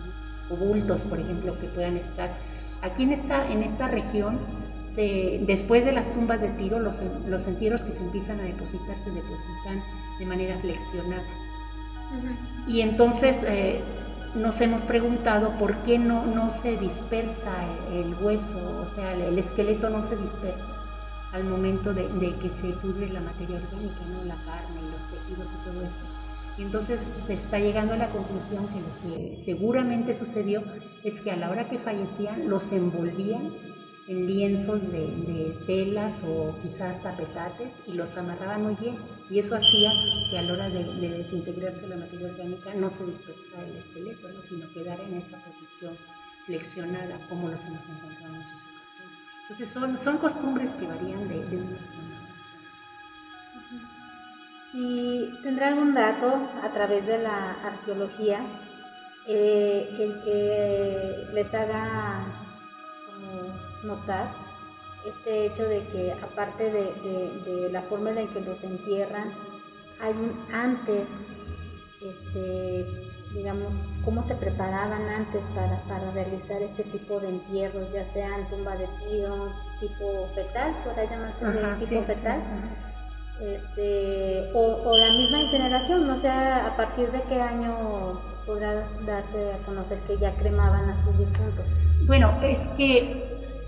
O 0.50 0.55
bultos, 0.57 1.00
por 1.01 1.17
ejemplo, 1.17 1.57
que 1.60 1.67
puedan 1.67 1.95
estar. 1.95 2.29
Aquí 2.81 3.03
en 3.03 3.13
esta, 3.13 3.50
en 3.50 3.63
esta 3.63 3.88
región, 3.88 4.38
se, 4.95 5.39
después 5.48 5.86
de 5.86 5.93
las 5.93 6.12
tumbas 6.13 6.41
de 6.41 6.50
tiro, 6.50 6.79
los, 6.79 6.93
los 7.27 7.48
entierros 7.48 7.81
que 7.81 7.93
se 7.93 8.00
empiezan 8.00 8.41
a 8.41 8.43
depositar 8.43 8.98
se 9.05 9.12
depositan 9.12 9.81
de 10.19 10.25
manera 10.25 10.57
flexionada. 10.60 11.24
Y 12.67 12.81
entonces 12.81 13.38
eh, 13.43 13.79
nos 14.36 14.60
hemos 14.60 14.81
preguntado 14.81 15.51
por 15.57 15.74
qué 15.84 15.98
no, 15.98 16.25
no 16.25 16.51
se 16.62 16.75
dispersa 16.77 17.53
el, 17.93 18.13
hueso, 18.22 18.86
o 18.86 18.93
sea, 18.93 19.13
el, 19.13 19.39
esqueleto 19.39 19.89
no 19.89 20.03
se 20.10 20.17
dispersa 20.17 20.65
al 21.31 21.45
momento 21.45 21.93
de, 21.93 22.10
de, 22.10 22.36
que 22.36 22.50
se 22.50 22.74
pudre 22.81 23.10
la 23.10 23.22
materia 23.22 23.55
orgánica, 23.55 24.01
¿no? 24.12 24.25
la 24.25 24.36
carne 24.36 24.81
y 24.81 24.91
los 24.91 25.01
tejidos 25.10 25.48
y 25.53 25.69
todo 25.69 25.81
esto. 25.81 26.14
Y 26.57 26.62
entonces 26.63 27.00
se 27.27 27.33
está 27.33 27.59
llegando 27.59 27.93
a 27.93 27.97
la 27.97 28.09
conclusión 28.09 28.67
que 28.67 28.79
lo 28.79 29.01
que 29.01 29.43
seguramente 29.43 30.17
sucedió 30.17 30.63
es 31.03 31.19
que 31.21 31.31
a 31.31 31.35
la 31.35 31.50
hora 31.50 31.67
que 31.67 31.77
fallecían 31.79 32.50
los 32.50 32.63
envolvían 32.71 33.51
en 34.07 34.27
lienzos 34.27 34.81
de, 34.91 35.57
telas 35.65 36.13
o 36.24 36.55
quizás 36.62 37.01
tapetates 37.01 37.69
y 37.88 37.93
los 37.93 38.09
amarraban 38.15 38.63
muy 38.63 38.75
bien. 38.75 38.95
Y 39.29 39.39
eso 39.39 39.55
hacía 39.55 39.91
que 40.29 40.38
a 40.38 40.43
la 40.43 40.53
hora 40.53 40.69
de, 40.69 40.83
desintegrarse 40.83 41.88
la 41.88 41.97
materia 41.97 42.27
orgánica 42.27 42.74
no 42.75 42.89
se 42.91 43.05
dispersara 43.05 43.67
el 43.67 43.77
esqueleto, 43.77 44.27
sino 44.47 44.71
quedara 44.74 45.03
en 45.03 45.15
esa 45.15 45.38
posición 45.39 45.97
flexionada 46.45 47.17
como 47.27 47.50
los 47.50 47.59
hemos 47.65 47.83
encontrado 47.83 48.33
en 48.33 48.39
muchas 48.39 48.62
ocasiones. 48.63 49.15
Entonces 49.41 49.69
son, 49.69 49.97
son 49.97 50.17
costumbres 50.19 50.69
que 50.79 50.88
varían 50.88 51.27
de, 51.27 51.45
de 51.45 51.57
una 51.57 51.77
zona 51.77 52.14
¿Y 54.77 55.29
tendrá 55.41 55.70
algún 55.70 55.94
dato 55.94 56.34
a 56.62 56.67
través 56.67 57.05
de 57.08 57.17
la 57.17 57.51
arqueología 57.63 58.41
eh, 59.25 59.88
el 59.98 60.22
que 60.22 61.27
les 61.34 61.53
haga 61.53 62.25
notar 63.84 64.27
este 65.05 65.46
hecho 65.46 65.63
de 65.63 65.79
que 65.88 66.12
aparte 66.22 66.70
de, 66.70 67.70
la 67.72 67.82
forma 67.84 68.10
en 68.10 68.27
que 68.27 68.41
los 68.41 68.62
entierran, 68.63 69.32
hay 70.01 70.12
un 70.12 70.53
antes, 70.53 71.08
este, 72.01 72.86
digamos, 73.34 73.72
cómo 74.03 74.27
se 74.27 74.36
preparaban 74.36 75.08
antes 75.08 75.41
para, 75.55 76.12
realizar 76.12 76.62
este 76.62 76.84
tipo 76.84 77.20
de 77.22 77.29
entierros, 77.29 77.94
ya 77.94 78.05
sean 78.12 78.50
tumba 78.50 78.75
de 78.75 78.88
tiro, 79.00 79.53
tipo 79.79 80.27
fetal, 80.36 80.75
podrá 80.84 81.05
llamarse 81.05 81.46
de 81.46 81.86
tipo 81.86 82.03
fetal 82.03 82.41
este, 83.39 84.50
o, 84.54 84.98
la 84.98 85.12
misma 85.12 85.42
incineración, 85.42 86.08
no 86.08 86.20
sé 86.22 86.27
a 86.27 86.74
partir 86.77 87.12
de 87.12 87.22
qué 87.24 87.42
año 87.42 88.20
podrá 88.46 88.88
darse 89.06 89.54
a 89.54 89.58
conocer 89.65 90.00
que 90.08 90.18
ya 90.18 90.32
cremaban 90.38 90.89
a 90.89 91.04
sus 91.04 91.18
difuntos. 91.18 91.65
Bueno, 92.06 92.34
es 92.42 92.60
que 92.77 93.04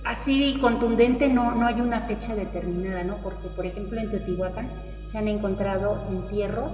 así 0.04 0.58
contundente 0.62 1.28
no, 1.28 1.54
no 1.54 1.68
hay 1.68 1.82
una 1.82 2.02
fecha 2.02 2.36
determinada, 2.36 3.04
¿no? 3.04 3.18
Porque, 3.18 3.50
por 3.50 3.66
ejemplo, 3.66 4.00
en 4.00 4.10
Teotihuacán 4.10 4.70
se 5.12 5.18
han 5.18 5.28
encontrado 5.28 5.98
entierros 6.10 6.72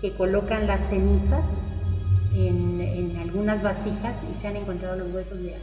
que 0.00 0.12
colocan 0.12 0.66
las 0.66 0.80
cenizas 0.88 1.44
en, 2.34 2.80
en 2.80 3.16
algunas 3.16 3.62
vasijas 3.62 4.14
y 4.30 4.40
se 4.40 4.46
han 4.46 4.56
encontrado 4.56 4.96
los 4.96 5.12
huesos 5.12 5.42
de, 5.42 5.56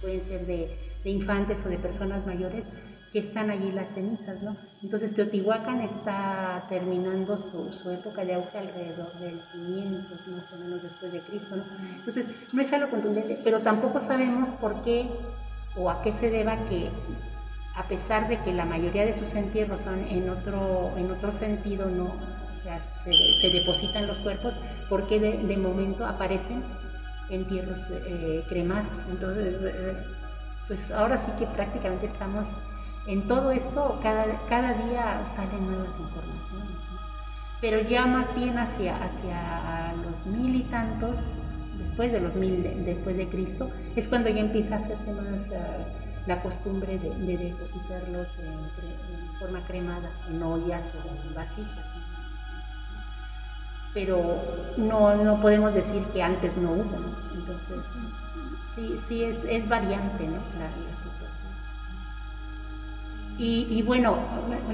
pueden 0.00 0.22
ser 0.22 0.46
de, 0.46 0.70
de 1.02 1.10
infantes 1.10 1.58
o 1.64 1.68
de 1.68 1.78
personas 1.78 2.24
mayores 2.24 2.64
que 3.14 3.20
están 3.20 3.48
allí 3.48 3.70
las 3.70 3.94
cenizas, 3.94 4.42
¿no? 4.42 4.56
Entonces 4.82 5.14
Teotihuacán 5.14 5.82
está 5.82 6.64
terminando 6.68 7.38
su, 7.38 7.88
época 7.88 8.24
de 8.24 8.34
auge 8.34 8.58
alrededor 8.58 9.12
del 9.20 9.38
500 9.52 10.28
más 10.28 10.52
o 10.52 10.56
menos 10.56 10.82
después 10.82 11.12
de 11.12 11.20
Cristo, 11.20 11.54
¿no? 11.54 11.62
Entonces 11.94 12.26
no 12.52 12.60
es 12.60 12.72
algo 12.72 12.90
contundente, 12.90 13.38
pero 13.44 13.60
tampoco 13.60 14.00
sabemos 14.00 14.48
por 14.60 14.82
qué 14.82 15.06
o 15.76 15.88
a 15.90 16.02
qué 16.02 16.12
se 16.14 16.28
deba 16.28 16.56
que 16.68 16.90
a 17.76 17.84
pesar 17.84 18.26
de 18.26 18.40
que 18.40 18.52
la 18.52 18.64
mayoría 18.64 19.06
de 19.06 19.16
sus 19.16 19.32
entierros 19.32 19.80
son 19.82 20.00
en 20.08 20.28
otro, 20.28 20.90
en 20.96 21.08
otro 21.12 21.38
sentido, 21.38 21.86
no, 21.86 22.06
o 22.06 22.62
sea, 22.64 22.82
se, 23.04 23.48
depositan 23.48 24.08
los 24.08 24.18
cuerpos, 24.18 24.54
¿por 24.88 25.06
qué 25.06 25.20
de, 25.20 25.56
momento 25.56 26.04
aparecen 26.04 26.64
entierros 27.30 27.78
eh, 27.92 28.42
cremados? 28.48 28.90
Entonces, 29.08 29.54
eh, 29.62 29.96
pues 30.66 30.90
ahora 30.90 31.24
sí 31.24 31.30
que 31.38 31.46
prácticamente 31.46 32.06
estamos 32.06 32.48
en 33.06 33.28
todo 33.28 33.50
esto 33.50 33.98
cada, 34.02 34.24
cada 34.48 34.72
día 34.74 35.26
salen 35.36 35.66
nuevas 35.66 35.88
informaciones, 35.98 36.76
pero 37.60 37.80
ya 37.80 38.06
más 38.06 38.34
bien 38.34 38.58
hacia, 38.58 38.96
hacia 38.96 39.94
los 40.02 40.34
mil 40.34 40.54
y 40.54 40.62
tantos, 40.64 41.16
después 41.78 42.12
de 42.12 42.20
los 42.20 42.34
mil 42.34 42.84
después 42.84 43.16
de 43.16 43.28
Cristo, 43.28 43.70
es 43.96 44.08
cuando 44.08 44.30
ya 44.30 44.40
empieza 44.40 44.76
a 44.76 44.78
hacerse 44.78 45.12
más 45.12 45.42
eh, 45.50 45.84
la 46.26 46.42
costumbre 46.42 46.98
de, 46.98 47.36
depositarlos 47.36 48.28
en, 48.38 49.38
forma 49.38 49.60
cremada, 49.66 50.10
en 50.30 50.42
ollas 50.42 50.84
o 50.94 51.28
en 51.28 51.34
vasijas. 51.34 51.86
Pero 53.92 54.42
no, 54.76 55.14
no 55.14 55.40
podemos 55.40 55.74
decir 55.74 56.02
que 56.12 56.22
antes 56.22 56.56
no 56.56 56.72
hubo, 56.72 56.96
entonces 57.34 57.84
sí, 58.74 58.98
sí 59.06 59.24
es, 59.24 59.44
es 59.44 59.68
variante 59.68 60.26
¿no? 60.26 60.40
la, 60.58 60.68
y, 63.38 63.82
bueno, 63.82 64.16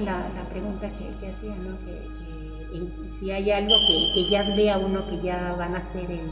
la, 0.03 0.43
pregunta 0.51 0.87
que, 0.89 1.29
hacía, 1.29 1.55
¿no? 1.55 1.77
Que, 1.85 3.09
si 3.19 3.31
hay 3.31 3.51
algo 3.51 3.75
que, 3.87 4.29
ya 4.29 4.43
vea 4.55 4.77
uno 4.77 5.07
que 5.09 5.19
ya 5.21 5.55
van 5.57 5.75
a 5.75 5.79
hacer 5.79 6.09
el, 6.09 6.31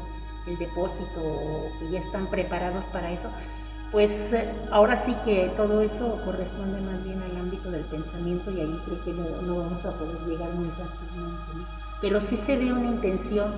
depósito 0.57 1.21
o 1.21 1.79
que 1.79 1.91
ya 1.91 1.99
están 1.99 2.27
preparados 2.27 2.83
para 2.85 3.11
eso, 3.11 3.29
pues 3.91 4.33
eh, 4.33 4.51
ahora 4.71 5.03
sí 5.05 5.15
que 5.23 5.51
todo 5.55 5.81
eso 5.81 6.19
corresponde 6.25 6.81
más 6.81 7.03
bien 7.03 7.21
al 7.21 7.37
ámbito 7.37 7.69
del 7.69 7.83
pensamiento 7.83 8.49
y 8.49 8.61
ahí 8.61 8.79
creo 8.85 9.03
que 9.03 9.13
no, 9.13 9.57
vamos 9.57 9.85
a 9.85 9.91
poder 9.91 10.17
llegar 10.27 10.51
muy 10.53 10.69
fácilmente. 10.69 11.71
Pero 12.01 12.19
sí 12.19 12.39
se 12.47 12.57
ve 12.57 12.71
una 12.71 12.85
intención, 12.85 13.51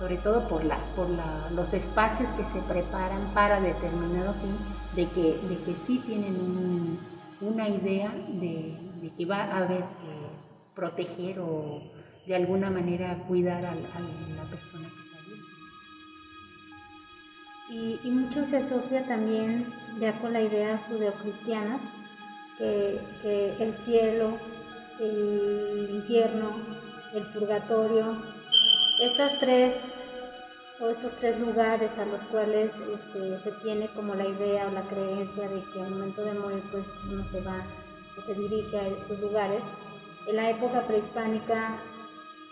sobre 0.00 0.16
todo 0.16 0.48
por, 0.48 0.64
la, 0.64 0.78
por 0.96 1.08
la, 1.10 1.50
los 1.54 1.72
espacios 1.72 2.28
que 2.30 2.42
se 2.52 2.66
preparan 2.66 3.32
para 3.32 3.60
determinado 3.60 4.32
fin, 4.34 4.56
de 4.96 5.06
que, 5.10 5.38
de 5.48 5.56
que 5.58 5.74
sí 5.86 6.02
tienen 6.04 6.34
un 6.34 6.98
una 7.40 7.68
idea 7.68 8.14
de, 8.28 8.76
que 9.16 9.26
va 9.26 9.44
a 9.44 9.58
haber 9.58 9.80
que 9.80 10.74
proteger 10.74 11.38
o 11.40 11.82
de 12.26 12.34
alguna 12.34 12.70
manera 12.70 13.18
cuidar 13.28 13.64
a, 13.64 13.74
la 13.74 14.44
persona 14.50 14.88
que 14.88 15.00
está 15.00 15.18
Y, 17.70 18.00
y, 18.04 18.10
mucho 18.10 18.44
se 18.46 18.58
asocia 18.58 19.06
también 19.06 19.66
ya 20.00 20.12
con 20.18 20.32
la 20.32 20.42
idea 20.42 20.78
judeocristiana 20.88 21.78
que, 22.58 22.98
que 23.22 23.62
el 23.62 23.72
cielo, 23.74 24.38
el 25.00 25.88
infierno, 25.92 26.50
el 27.14 27.24
purgatorio, 27.26 28.16
estas 29.00 29.38
tres 29.40 29.74
o 30.80 30.88
estos 30.88 31.12
tres 31.20 31.38
lugares 31.38 31.90
a 31.98 32.04
los 32.04 32.20
cuales 32.22 32.70
este, 32.92 33.40
se 33.42 33.52
tiene 33.62 33.88
como 33.88 34.14
la 34.14 34.26
idea 34.26 34.66
o 34.68 34.72
la 34.72 34.82
creencia 34.82 35.48
de 35.48 35.62
que 35.72 35.80
al 35.80 35.90
momento 35.90 36.22
de 36.22 36.34
morir 36.34 36.62
pues 36.72 36.84
uno 37.10 37.24
se 37.30 37.40
va 37.42 37.62
o 38.18 38.22
se 38.22 38.34
dirige 38.34 38.78
a 38.78 38.88
estos 38.88 39.20
lugares, 39.20 39.60
en 40.26 40.36
la 40.36 40.50
época 40.50 40.80
prehispánica 40.82 41.76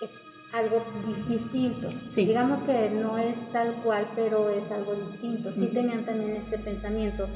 es 0.01 0.11
algo 0.53 0.85
distinto. 1.29 1.89
Digamos 2.15 2.63
que 2.65 2.91
no 2.91 3.19
es 3.19 3.35
tal 3.53 3.73
cual, 3.77 4.07
pero 4.15 4.51
es 4.51 4.71
algo 4.71 4.95
distinto. 4.95 5.53
Sí 5.53 5.67
tenían 5.69 6.05
también 6.05 6.37
este 6.37 6.59
pensamiento 6.59 7.29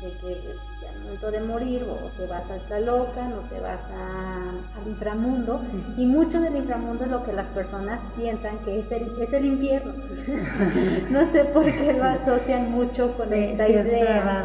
de 0.00 0.10
que 0.10 0.18
pues, 0.20 0.56
ya 0.82 0.90
al 0.90 1.00
momento 1.00 1.30
de 1.30 1.40
morir 1.40 1.82
o 1.88 2.08
te 2.16 2.26
vas 2.26 2.44
a 2.50 2.58
Tlalocan 2.68 3.32
o 3.32 3.40
te 3.48 3.60
vas 3.60 3.80
al 3.90 4.86
inframundo 4.86 5.60
y 5.96 6.04
mucho 6.06 6.40
del 6.40 6.56
inframundo 6.56 7.04
es 7.04 7.10
lo 7.10 7.24
que 7.24 7.32
las 7.32 7.46
personas 7.48 8.00
piensan 8.16 8.58
que 8.64 8.80
es 8.80 8.92
el, 8.92 9.10
es 9.20 9.32
el 9.32 9.44
infierno. 9.44 9.92
No 11.10 11.30
sé 11.30 11.44
por 11.44 11.64
qué 11.64 11.92
lo 11.92 12.04
asocian 12.04 12.70
mucho 12.70 13.16
con 13.16 13.32
esta 13.32 13.68
idea. 13.68 14.44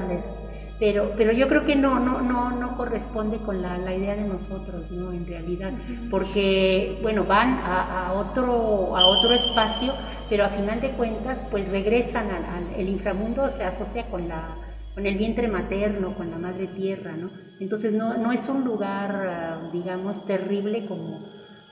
pero 0.79 1.11
pero 1.17 1.31
yo 1.31 1.47
creo 1.47 1.65
que 1.65 1.75
no 1.75 1.99
no 1.99 2.21
no 2.21 2.51
no 2.51 2.77
corresponde 2.77 3.37
con 3.37 3.61
la, 3.61 3.77
idea 3.93 4.15
de 4.15 4.23
nosotros 4.23 4.89
no 4.91 5.11
en 5.11 5.25
realidad 5.27 5.71
porque 6.09 6.99
bueno 7.01 7.25
van 7.25 7.59
a, 7.63 8.13
otro 8.13 8.95
a 8.95 9.05
otro 9.05 9.33
espacio 9.33 9.93
pero 10.29 10.45
a 10.45 10.49
final 10.49 10.79
de 10.81 10.91
cuentas 10.91 11.37
pues 11.51 11.67
regresan 11.69 12.27
al, 12.31 12.45
al 12.45 12.79
el 12.79 12.89
inframundo 12.89 13.51
se 13.57 13.63
asocia 13.63 14.05
con 14.05 14.27
la 14.27 14.55
con 14.93 15.05
el 15.05 15.17
vientre 15.17 15.47
materno, 15.47 16.15
con 16.15 16.29
la 16.29 16.37
madre 16.37 16.67
tierra, 16.67 17.13
¿no? 17.13 17.29
Entonces 17.59 17.93
no, 17.93 18.17
no 18.17 18.31
es 18.31 18.47
un 18.49 18.63
lugar, 18.63 19.11
ah, 19.11 19.59
digamos, 19.71 20.25
terrible 20.25 20.85
como, 20.85 21.19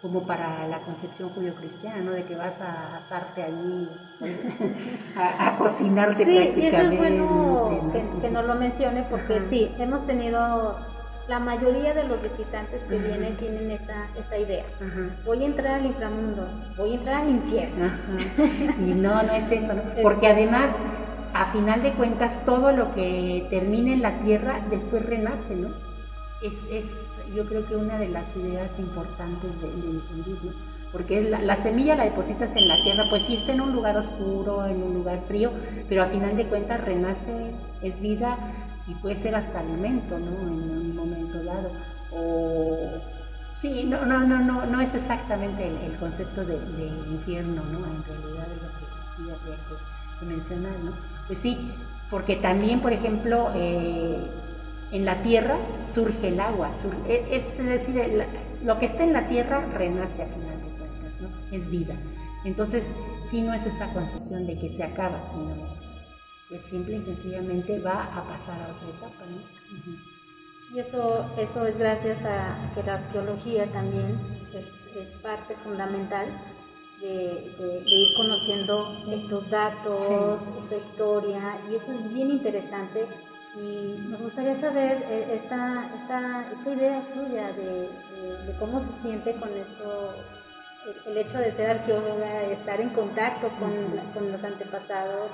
como 0.02 0.26
para 0.26 0.68
la 0.68 0.80
concepción 0.80 1.30
judio-cristiana, 1.30 2.02
¿no? 2.02 2.12
De 2.12 2.24
que 2.24 2.36
vas 2.36 2.60
a 2.62 2.98
asarte 2.98 3.44
allí, 3.44 3.90
a, 5.18 5.58
cocinarte 5.58 6.26
sí, 6.26 6.36
prácticamente. 6.36 6.54
Sí, 6.54 6.62
y 6.62 6.68
eso 6.68 6.92
es 6.92 6.98
bueno 6.98 7.92
que, 7.92 8.22
que, 8.22 8.32
nos 8.32 8.46
lo 8.46 8.56
mencione 8.56 9.04
porque 9.10 9.42
sí, 9.50 9.70
hemos 9.80 10.06
tenido, 10.06 10.78
la 11.28 11.40
mayoría 11.40 11.94
de 11.94 12.06
los 12.06 12.22
visitantes 12.24 12.82
que 12.90 12.98
vienen 12.98 13.36
tienen 13.38 13.70
esa, 13.70 14.08
esa 14.18 14.38
idea. 14.38 14.66
Voy 15.26 15.44
a 15.44 15.46
entrar 15.46 15.76
al 15.76 15.86
inframundo, 15.86 16.48
voy 16.76 16.92
a 16.92 16.96
entrar 16.96 17.22
al 17.22 17.30
infierno. 17.30 17.92
Y 18.80 18.94
no, 18.94 19.22
no 19.22 19.34
es 19.34 19.52
eso, 19.52 19.74
¿no? 19.74 19.82
Porque 20.02 20.28
además 20.28 20.70
a 21.34 21.46
final 21.48 21.82
de 21.82 21.92
cuentas 21.94 22.44
todo 22.46 22.72
lo 22.72 22.94
que 22.94 23.46
termina 23.50 23.92
en 23.94 24.02
la 24.02 24.20
tierra 24.20 24.62
después 24.70 25.06
renace, 25.06 25.56
¿no? 25.56 25.70
Es, 26.42 26.54
es 26.72 26.86
yo 27.36 27.46
creo 27.46 27.66
que 27.68 27.76
una 27.76 27.98
de 27.98 28.08
las 28.08 28.36
ideas 28.36 28.70
importantes 28.80 29.50
de, 29.62 29.68
de 29.68 30.54
porque 30.92 31.22
la, 31.22 31.62
semilla 31.62 31.96
la 31.96 32.04
depositas 32.04 32.56
en 32.56 32.68
la 32.68 32.82
tierra, 32.82 33.06
pues 33.10 33.24
sí 33.28 33.36
está 33.36 33.52
en 33.52 33.62
un 33.62 33.72
lugar 33.72 33.96
oscuro, 33.98 34.66
en 34.66 34.82
un 34.82 34.94
lugar 34.94 35.20
frío, 35.28 35.52
pero 35.88 36.02
a 36.02 36.08
final 36.08 36.36
de 36.36 36.46
cuentas 36.46 36.82
renace, 36.82 37.52
es 37.82 38.00
vida 38.02 38.38
y 38.88 38.96
puede 38.96 39.16
ser 39.22 39.36
hasta 39.36 39.60
alimento, 39.60 40.18
¿no? 40.18 40.32
En 40.32 40.72
un 40.72 40.96
momento 40.96 41.44
dado. 41.44 41.70
O 42.12 42.90
sí, 43.62 43.84
no, 43.84 44.04
no, 44.04 44.24
no, 44.24 44.40
no, 44.40 44.66
no 44.66 44.82
es 44.82 44.94
exactamente 44.96 45.68
el, 45.68 45.96
concepto 45.98 46.44
de, 46.44 46.56
infierno, 47.12 47.62
¿no? 47.66 47.86
En 47.86 48.04
realidad 48.04 48.48
es 48.52 48.62
lo 48.64 48.70
que 48.70 48.86
sí 49.16 49.30
habría 49.30 49.58
que 50.20 50.26
mencionar, 50.26 50.80
¿no? 50.84 51.19
Sí, 51.36 51.58
porque 52.10 52.36
también, 52.36 52.80
por 52.80 52.92
ejemplo, 52.92 53.52
eh, 53.56 54.18
en 54.92 55.06
la 55.06 55.22
tierra 55.22 55.58
surge 55.94 56.30
el 56.30 56.40
agua, 56.40 56.72
e, 57.08 57.26
es, 57.32 57.58
decir, 57.58 58.26
lo 58.64 58.80
que 58.80 58.88
está 58.88 59.04
en 59.04 59.14
la 59.14 59.28
tierra 59.28 59.66
renace 59.74 60.24
al 60.24 60.30
final 60.30 60.62
de 60.62 60.78
cuentas, 60.78 61.22
¿no? 61.22 61.56
es 61.56 61.70
vida. 61.70 61.96
Entonces, 62.46 62.84
si 63.30 63.42
no 63.42 63.54
es 63.54 63.66
esa 63.66 63.92
concepción 63.94 64.48
de 64.48 64.58
que 64.58 64.76
se 64.76 64.84
acaba, 64.84 65.20
sino 65.32 65.56
pues 66.50 66.64
simple 66.64 66.98
y 66.98 67.02
sencillamente 67.06 67.80
va 67.80 68.06
a 68.06 68.24
pasar 68.24 68.60
a 68.60 68.72
otra 68.72 68.90
etapa. 68.90 69.24
¿no? 69.30 70.76
Y 70.76 70.80
eso, 70.80 71.26
eso 71.38 71.66
es 71.68 71.78
gracias 71.78 72.18
a 72.26 72.56
que 72.74 72.82
la 72.84 72.96
arqueología 72.96 73.68
también 73.68 74.18
es 75.00 75.10
parte 75.22 75.56
fundamental 75.64 76.28
de, 77.02 77.84
ir 77.86 78.14
conociendo 78.16 78.96
estos 79.10 79.50
datos, 79.50 80.40
esta 80.64 80.78
historia, 80.78 81.58
y 81.70 81.76
eso 81.76 81.92
es 81.92 82.14
bien 82.14 82.32
interesante. 82.32 83.06
Y 83.56 84.10
nos 84.10 84.22
gustaría 84.22 84.60
saber 84.60 85.04
eh, 85.10 85.40
esta, 85.42 85.90
esta, 86.02 86.46
esta 86.52 86.72
idea 86.72 87.02
suya 87.14 87.52
de, 87.54 87.90
cómo 88.60 88.82
se 88.82 89.02
siente 89.02 89.34
con 89.34 89.50
esto, 89.50 90.14
el, 91.08 91.18
hecho 91.18 91.38
de 91.40 91.52
ser 91.54 91.72
arqueóloga, 91.72 92.44
estar 92.44 92.80
en 92.80 92.90
contacto 92.90 93.50
con, 93.60 93.72
con 94.14 94.32
los 94.32 94.44
antepasados, 94.44 95.32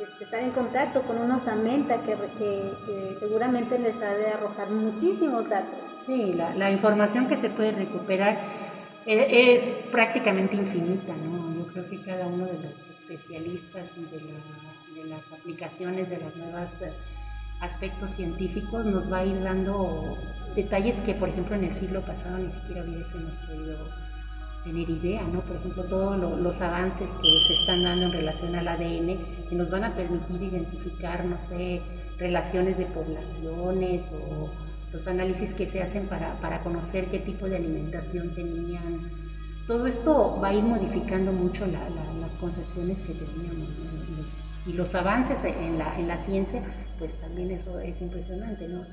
este, 0.00 0.24
estar 0.24 0.40
en 0.40 0.50
contacto 0.50 1.02
con 1.02 1.18
una 1.18 1.38
osamenta 1.38 1.96
que, 2.02 2.14
que, 2.38 3.16
seguramente 3.18 3.78
les 3.78 3.96
ha 4.02 4.14
de 4.14 4.28
arrojar 4.28 4.70
muchísimos 4.70 5.48
datos. 5.48 5.78
Sí, 6.04 6.34
la, 6.34 6.54
la 6.54 6.70
información 6.70 7.26
que 7.26 7.38
se 7.38 7.48
puede 7.48 7.72
recuperar 7.72 8.65
es, 9.06 9.84
prácticamente 9.92 10.56
infinita, 10.56 11.14
¿no? 11.16 11.54
Yo 11.54 11.66
creo 11.72 11.88
que 11.88 12.00
cada 12.00 12.26
uno 12.26 12.46
de 12.46 12.54
los 12.54 12.74
especialistas 13.00 13.84
y 13.96 14.04
de, 14.04 15.06
las 15.08 15.32
aplicaciones 15.32 16.10
de 16.10 16.18
los 16.18 16.34
nuevos 16.36 16.68
eh, 16.80 16.92
aspectos 17.60 18.16
científicos 18.16 18.84
nos 18.84 19.12
va 19.12 19.18
a 19.18 19.24
ir 19.24 19.40
dando 19.42 20.16
detalles 20.56 20.96
que, 21.04 21.14
por 21.14 21.28
ejemplo, 21.28 21.54
en 21.54 21.64
el 21.64 21.76
siglo 21.78 22.00
pasado 22.00 22.38
ni 22.38 22.50
siquiera 22.50 22.82
hubiésemos 22.82 23.32
podido 23.46 23.76
tener 24.64 24.90
idea, 24.90 25.22
¿no? 25.22 25.40
Por 25.42 25.56
ejemplo, 25.56 25.84
todos 25.84 26.40
los 26.40 26.60
avances 26.60 27.08
que 27.22 27.46
se 27.46 27.54
están 27.60 27.84
dando 27.84 28.06
en 28.06 28.12
relación 28.12 28.56
al 28.56 28.66
ADN 28.66 29.16
que 29.48 29.54
nos 29.54 29.70
van 29.70 29.84
a 29.84 29.94
permitir 29.94 30.42
identificar, 30.42 31.24
no 31.24 31.38
sé, 31.46 31.80
relaciones 32.18 32.76
de 32.76 32.86
poblaciones 32.86 34.02
o 34.12 34.65
los 34.96 35.06
análisis 35.06 35.52
que 35.54 35.66
se 35.66 35.82
hacen 35.82 36.06
para, 36.06 36.60
conocer 36.60 37.06
qué 37.06 37.18
tipo 37.18 37.46
de 37.46 37.56
alimentación 37.56 38.34
tenían. 38.34 39.10
Todo 39.66 39.86
esto 39.86 40.38
va 40.42 40.48
a 40.48 40.54
ir 40.54 40.62
modificando 40.62 41.32
mucho 41.32 41.66
las 41.66 42.32
concepciones 42.40 42.96
que 42.98 43.12
teníamos. 43.12 43.68
Y 44.66 44.72
los 44.72 44.94
avances 44.94 45.38
en 45.44 45.78
la, 45.78 45.98
en 45.98 46.08
la 46.08 46.18
ciencia, 46.24 46.62
pues 46.98 47.12
también 47.20 47.50
eso 47.50 47.78
es 47.78 48.00
impresionante, 48.00 48.66
¿no? 48.68 48.84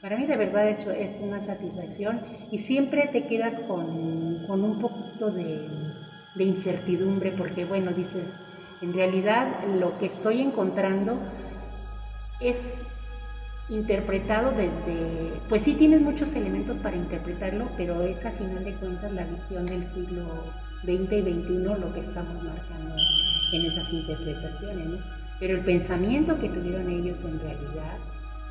para 0.00 0.16
mí 0.16 0.24
de 0.24 0.36
verdad 0.36 0.66
eso 0.66 0.92
es 0.92 1.18
una 1.20 1.44
satisfacción 1.44 2.20
y 2.50 2.60
siempre 2.60 3.08
te 3.12 3.26
quedas 3.26 3.52
con, 3.68 3.86
un 3.86 4.80
poquito 4.80 5.30
de, 5.30 5.68
de 6.36 6.44
incertidumbre 6.44 7.32
porque, 7.36 7.66
bueno, 7.66 7.90
dices, 7.92 8.24
en 8.80 8.94
realidad 8.94 9.46
lo 9.78 9.98
que 9.98 10.06
estoy 10.06 10.40
encontrando 10.40 11.18
es 12.40 12.82
interpretado 13.70 14.50
desde, 14.50 15.32
pues 15.48 15.62
sí 15.62 15.74
tienes 15.74 16.00
muchos 16.00 16.34
elementos 16.34 16.76
para 16.78 16.96
interpretarlo, 16.96 17.68
pero 17.76 18.02
es 18.02 18.24
a 18.26 18.32
final 18.32 18.64
de 18.64 18.74
cuentas 18.74 19.12
la 19.12 19.24
visión 19.24 19.64
del 19.66 19.86
siglo 19.94 20.24
XX 20.82 21.12
y 21.12 21.22
XXI 21.22 21.80
lo 21.80 21.92
que 21.92 22.00
estamos 22.00 22.34
marcando 22.42 22.96
en 23.52 23.64
esas 23.64 23.92
interpretaciones. 23.92 25.00
Pero 25.38 25.54
el 25.54 25.64
pensamiento 25.64 26.38
que 26.38 26.48
tuvieron 26.48 26.90
ellos 26.90 27.16
en 27.24 27.40
realidad, 27.40 27.96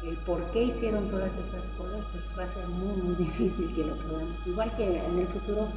el 0.04 0.16
por 0.26 0.44
qué 0.52 0.64
hicieron 0.64 1.10
todas 1.10 1.32
esas 1.34 1.64
cosas, 1.78 2.02
pues 2.12 2.24
va 2.40 2.44
a 2.44 2.54
ser 2.54 2.68
muy, 2.68 2.96
muy 3.04 3.16
difícil 3.16 3.76
que 3.76 3.84
lo 3.84 3.96
podamos. 3.98 4.48
Igual 4.48 4.72
que 4.78 4.86
en 4.86 5.20
el 5.20 5.28
futuro 5.28 5.68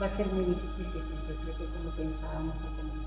va 0.00 0.06
a 0.06 0.16
ser 0.16 0.26
muy 0.28 0.44
difícil 0.44 0.86
que 0.86 1.00
se 1.02 1.12
interprete 1.12 1.64
como 1.76 1.90
pensábamos 1.90 2.54
o 2.54 2.76
como 2.76 3.01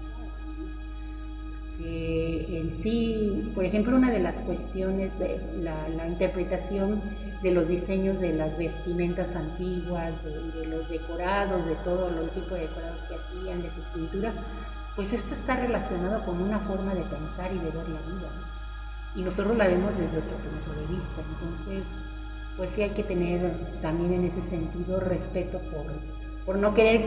que 1.77 2.57
en 2.57 2.81
sí, 2.81 3.51
por 3.53 3.65
ejemplo, 3.65 3.95
una 3.95 4.11
de 4.11 4.19
las 4.19 4.35
cuestiones 4.41 5.17
de 5.19 5.39
la, 5.61 6.07
interpretación 6.07 7.01
de 7.41 7.51
los 7.51 7.67
diseños 7.67 8.19
de 8.19 8.33
las 8.33 8.57
vestimentas 8.57 9.27
antiguas, 9.35 10.13
de, 10.23 10.67
los 10.67 10.89
decorados, 10.89 11.65
de 11.65 11.75
todo 11.83 12.09
el 12.09 12.29
tipo 12.29 12.55
de 12.55 12.61
decorados 12.61 12.99
que 13.09 13.15
hacían, 13.15 13.61
de 13.61 13.69
sus 13.71 13.83
pinturas, 13.93 14.33
pues 14.95 15.11
esto 15.11 15.33
está 15.33 15.57
relacionado 15.57 16.23
con 16.25 16.41
una 16.41 16.59
forma 16.59 16.93
de 16.93 17.01
pensar 17.01 17.51
y 17.51 17.59
de 17.59 17.65
ver 17.65 17.89
la 17.89 18.01
vida. 18.01 18.29
Y 19.15 19.21
nosotros 19.21 19.57
la 19.57 19.67
vemos 19.67 19.97
desde 19.97 20.17
otro 20.17 20.37
punto 20.37 20.79
de 20.79 20.87
vista. 20.95 21.21
Entonces, 21.33 21.83
pues 22.57 22.69
sí 22.75 22.81
hay 22.83 22.91
que 22.91 23.03
tener 23.03 23.51
también 23.81 24.13
en 24.13 24.25
ese 24.25 24.41
sentido 24.49 24.99
respeto 25.01 25.59
por, 25.71 25.85
por 26.45 26.57
no 26.57 26.73
querer 26.73 27.01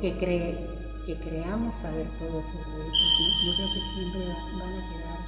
que 0.00 0.16
cree 0.16 0.75
que 1.06 1.14
creamos 1.14 1.72
saber 1.80 2.06
todo 2.18 2.42
sobre 2.42 2.82
ellos. 2.82 2.98
Yo 3.46 3.54
creo 3.54 3.68
que 3.72 3.80
siempre 3.94 4.26
van 4.58 4.72
a 4.74 4.82
quedar 4.90 5.20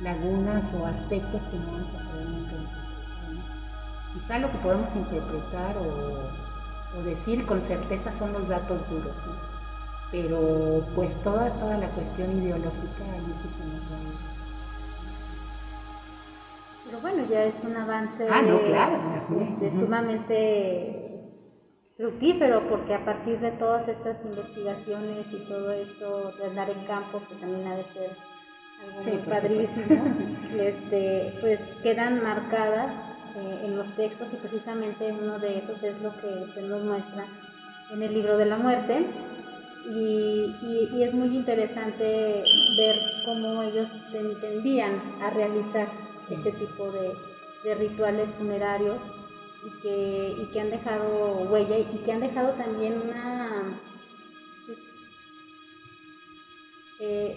lagunas 0.00 0.64
o 0.74 0.86
aspectos 0.86 1.42
que 1.42 1.58
no 1.58 1.66
vamos 1.66 1.88
a 1.88 2.10
poder 2.10 2.28
interpretar. 2.28 2.88
Quizá 4.14 4.38
lo 4.38 4.50
que 4.50 4.58
podemos 4.58 4.96
interpretar 4.96 5.76
o, 5.76 7.02
decir 7.04 7.44
con 7.46 7.60
certeza 7.60 8.10
son 8.18 8.32
los 8.32 8.48
datos 8.48 8.80
duros, 8.90 9.14
pero 10.10 10.82
pues 10.94 11.14
toda, 11.22 11.50
toda 11.50 11.76
la 11.76 11.86
cuestión 11.88 12.32
ideológica 12.38 13.04
ahí 13.12 13.34
sí 13.42 13.48
se 13.56 13.64
nos 13.68 13.82
va 13.92 13.96
a 13.96 14.02
ir. 14.02 14.38
Pero 16.86 17.00
bueno, 17.00 17.24
ya 17.28 17.44
es 17.44 17.54
un 17.62 17.76
avance 17.76 18.26
ah, 18.30 18.42
no, 18.42 18.62
claro, 18.62 18.98
sumamente 19.72 20.97
fructífero 21.98 22.62
porque 22.68 22.94
a 22.94 23.04
partir 23.04 23.40
de 23.40 23.50
todas 23.52 23.86
estas 23.88 24.16
investigaciones 24.24 25.26
y 25.32 25.38
todo 25.48 25.72
esto 25.72 26.32
de 26.38 26.46
andar 26.46 26.70
en 26.70 26.84
campo, 26.86 27.20
que 27.28 27.34
también 27.34 27.66
ha 27.66 27.76
de 27.76 27.84
ser 27.92 28.10
algo 28.86 29.02
muy 29.02 29.18
padrísimo, 29.26 30.04
este, 30.60 31.34
pues 31.40 31.58
quedan 31.82 32.22
marcadas 32.22 32.92
eh, 33.36 33.66
en 33.66 33.76
los 33.76 33.88
textos 33.96 34.28
y 34.32 34.36
precisamente 34.36 35.12
uno 35.12 35.40
de 35.40 35.58
esos 35.58 35.82
es 35.82 36.00
lo 36.00 36.12
que 36.20 36.52
se 36.54 36.62
nos 36.62 36.84
muestra 36.84 37.26
en 37.92 38.02
el 38.02 38.14
libro 38.14 38.38
de 38.38 38.46
la 38.46 38.56
muerte. 38.56 39.04
Y, 39.90 40.54
y, 40.92 41.02
es 41.02 41.14
muy 41.14 41.28
interesante 41.28 42.44
ver 42.76 42.96
cómo 43.24 43.62
ellos 43.62 43.88
tendían 44.12 45.00
a 45.22 45.30
realizar 45.30 45.88
este 46.28 46.52
tipo 46.52 46.90
de, 46.92 47.14
de 47.64 47.74
rituales 47.74 48.28
funerarios 48.36 48.98
y 49.64 49.70
que, 49.82 50.34
y 50.38 50.44
que 50.46 50.60
han 50.60 50.70
dejado 50.70 51.42
huella 51.50 51.78
y 51.78 51.84
que 51.84 52.12
han 52.12 52.20
dejado 52.20 52.52
también 52.52 53.00
una 53.00 53.64
pues, 54.66 54.78
eh, 57.00 57.36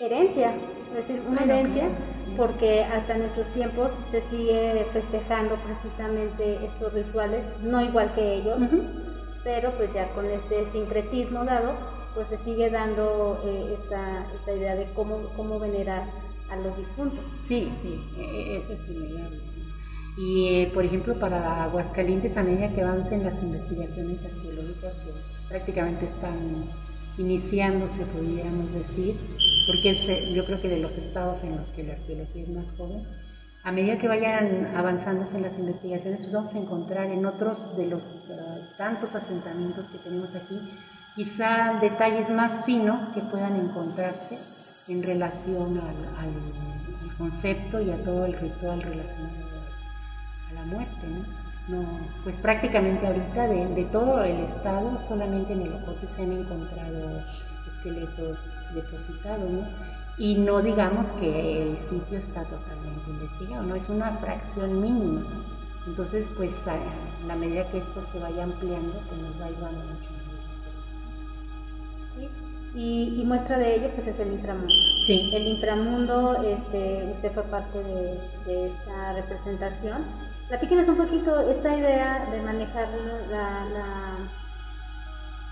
herencia, 0.00 0.54
es 0.90 0.94
decir, 0.94 1.22
una 1.26 1.44
herencia, 1.44 1.88
porque 2.36 2.82
hasta 2.82 3.16
nuestros 3.16 3.46
tiempos 3.52 3.90
se 4.10 4.20
sigue 4.30 4.84
festejando 4.92 5.56
precisamente 5.56 6.64
estos 6.64 6.92
rituales, 6.92 7.44
no 7.62 7.80
igual 7.80 8.12
que 8.14 8.34
ellos, 8.34 8.58
pero 9.44 9.70
pues 9.72 9.92
ya 9.92 10.08
con 10.12 10.26
este 10.26 10.70
sincretismo 10.72 11.44
dado, 11.44 11.74
pues 12.14 12.28
se 12.28 12.38
sigue 12.38 12.68
dando 12.68 13.40
eh, 13.44 13.76
esta, 13.80 14.26
esta, 14.34 14.54
idea 14.54 14.74
de 14.74 14.86
cómo, 14.94 15.28
cómo 15.36 15.58
venerar 15.58 16.04
a 16.50 16.56
los 16.56 16.76
difuntos. 16.76 17.24
Sí, 17.46 17.72
sí, 17.82 17.98
e, 18.18 18.22
e, 18.22 18.56
eso 18.58 18.72
es 18.74 18.80
similar. 18.80 19.30
Y, 20.16 20.48
eh, 20.48 20.70
por 20.74 20.84
ejemplo, 20.84 21.18
para 21.18 21.64
Aguascalientes, 21.64 22.36
a 22.36 22.42
medida 22.42 22.68
que 22.74 22.82
avancen 22.82 23.24
las 23.24 23.42
investigaciones 23.42 24.18
arqueológicas, 24.24 24.92
que 24.92 25.48
prácticamente 25.48 26.04
están 26.04 26.36
iniciándose, 27.16 28.04
podríamos 28.06 28.72
decir, 28.74 29.16
porque 29.66 30.34
yo 30.34 30.44
creo 30.44 30.60
que 30.60 30.68
de 30.68 30.78
los 30.78 30.92
estados 30.92 31.42
en 31.44 31.56
los 31.56 31.68
que 31.68 31.84
la 31.84 31.94
arqueología 31.94 32.42
es 32.42 32.48
más 32.50 32.66
joven, 32.76 33.06
a 33.64 33.70
medida 33.70 33.96
que 33.96 34.08
vayan 34.08 34.74
avanzando 34.74 35.26
en 35.34 35.42
las 35.42 35.58
investigaciones, 35.58 36.20
pues 36.20 36.32
vamos 36.32 36.54
a 36.54 36.58
encontrar 36.58 37.10
en 37.10 37.24
otros 37.24 37.76
de 37.76 37.86
los 37.86 38.02
eh, 38.28 38.34
tantos 38.76 39.14
asentamientos 39.14 39.86
que 39.86 39.98
tenemos 39.98 40.34
aquí, 40.34 40.58
quizá 41.14 41.78
detalles 41.80 42.28
más 42.28 42.64
finos 42.64 43.08
que 43.14 43.20
puedan 43.20 43.56
encontrarse 43.56 44.38
en 44.88 45.02
relación 45.02 45.78
al, 45.78 45.96
al 46.18 47.16
concepto 47.16 47.80
y 47.80 47.90
a 47.90 48.02
todo 48.02 48.26
el 48.26 48.32
ritual 48.32 48.82
relacionado 48.82 49.51
la 50.54 50.64
muerte, 50.64 51.06
¿no? 51.68 51.76
no 51.76 51.98
pues 52.24 52.34
prácticamente 52.36 53.06
ahorita 53.06 53.46
de, 53.48 53.84
todo 53.92 54.22
el 54.22 54.36
estado, 54.40 54.98
solamente 55.08 55.52
en 55.52 55.62
el 55.62 55.74
Ocote 55.74 56.06
se 56.16 56.22
han 56.22 56.32
encontrado 56.32 57.22
esqueletos 57.76 58.38
depositados, 58.74 59.50
¿no? 59.50 59.66
Y 60.18 60.34
no 60.36 60.60
digamos 60.60 61.06
que 61.20 61.62
el 61.62 61.78
sitio 61.88 62.18
está 62.18 62.44
totalmente 62.44 63.10
investigado, 63.10 63.62
¿no? 63.62 63.74
Es 63.74 63.88
una 63.88 64.12
fracción 64.18 64.80
mínima, 64.80 65.22
Entonces, 65.86 66.26
pues 66.36 66.50
a 66.66 67.26
la 67.26 67.34
medida 67.34 67.64
que 67.70 67.78
esto 67.78 68.02
se 68.12 68.18
vaya 68.18 68.44
ampliando, 68.44 68.92
pues 69.08 69.20
nos 69.20 69.40
va 69.40 69.46
ayudando 69.46 69.84
mucho. 69.86 70.12
Sí, 72.74 73.20
Y, 73.20 73.24
muestra 73.24 73.58
de 73.58 73.76
ello 73.76 73.90
pues 73.94 74.06
es 74.06 74.20
el 74.20 74.32
inframundo. 74.32 74.74
Sí. 75.06 75.30
El 75.32 75.46
inframundo, 75.46 76.42
este, 76.42 77.10
usted 77.14 77.32
fue 77.32 77.42
parte 77.44 77.78
de, 77.82 78.66
esta 78.66 79.14
representación. 79.14 80.04
Platíquenos 80.52 80.86
un 80.86 80.96
poquito 80.96 81.48
esta 81.48 81.74
idea 81.74 82.26
de 82.30 82.42
manejar 82.42 82.86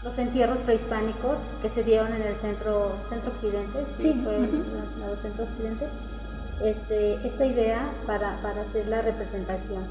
los 0.05 0.19
entierros 0.19 0.59
prehispánicos 0.59 1.39
que 1.63 1.71
se 1.71 1.83
dieron 1.85 2.13
en 2.13 2.21
el 2.21 2.35
centro, 2.35 2.93
centro 3.09 3.31
occidente, 3.31 3.79
sí, 3.97 4.13
fue 4.23 4.37
el 4.37 4.51
centro 5.23 5.45
occidente, 5.45 5.87
este, 6.63 7.15
esta 7.27 7.47
idea 7.47 7.89
para, 8.07 8.43
para 8.43 8.61
hacer 8.61 8.89
la 8.89 9.01
representación. 9.01 9.85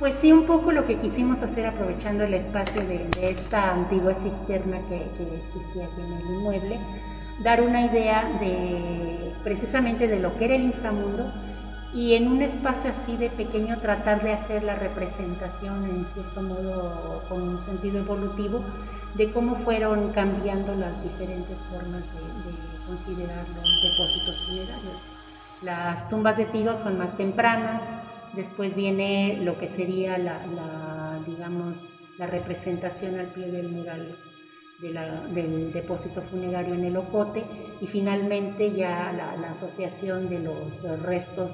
Pues 0.00 0.16
sí, 0.20 0.32
un 0.32 0.46
poco 0.46 0.72
lo 0.72 0.84
que 0.84 0.98
quisimos 0.98 1.40
hacer 1.40 1.66
aprovechando 1.66 2.24
el 2.24 2.34
espacio 2.34 2.82
de, 2.88 3.08
esta 3.22 3.72
antigua 3.72 4.14
cisterna 4.14 4.80
que, 4.88 4.96
existía 4.96 5.84
aquí 5.84 6.00
en 6.00 6.12
el 6.14 6.26
inmueble, 6.34 6.80
dar 7.44 7.62
una 7.62 7.86
idea 7.86 8.36
de 8.40 9.32
precisamente 9.44 10.08
de 10.08 10.18
lo 10.18 10.36
que 10.36 10.46
era 10.46 10.56
el 10.56 10.62
inframundo 10.62 11.32
y 11.94 12.14
en 12.14 12.28
un 12.28 12.42
espacio 12.42 12.90
así 12.90 13.16
de 13.16 13.30
pequeño 13.30 13.78
tratar 13.80 14.22
de 14.22 14.32
hacer 14.32 14.62
la 14.62 14.74
representación 14.74 15.84
en 15.84 16.06
cierto 16.14 16.42
modo 16.42 17.22
con 17.28 17.42
un 17.42 17.64
sentido 17.64 18.00
evolutivo 18.00 18.62
de 19.14 19.30
cómo 19.32 19.56
fueron 19.56 20.12
cambiando 20.12 20.74
las 20.74 21.02
diferentes 21.02 21.56
formas 21.70 22.02
de, 22.12 22.50
de 22.50 22.86
considerar 22.86 23.44
los 23.48 23.82
depósitos 23.82 24.46
funerarios. 24.46 24.98
Las 25.62 26.08
tumbas 26.08 26.36
de 26.36 26.46
tiro 26.46 26.76
son 26.76 26.98
más 26.98 27.16
tempranas, 27.16 27.82
Después 28.32 28.74
viene 28.74 29.38
lo 29.42 29.58
que 29.58 29.68
sería 29.68 30.18
la, 30.18 31.18
digamos, 31.26 31.74
la 32.18 32.26
representación 32.26 33.18
al 33.18 33.26
pie 33.28 33.50
del 33.50 33.68
mural 33.68 34.14
del 34.80 35.72
depósito 35.72 36.22
funerario 36.22 36.74
en 36.74 36.84
el 36.84 36.96
Ocote 36.96 37.44
y 37.80 37.86
finalmente 37.88 38.72
ya 38.72 39.12
la, 39.12 39.50
asociación 39.50 40.28
de 40.28 40.38
los 40.38 41.02
restos 41.02 41.50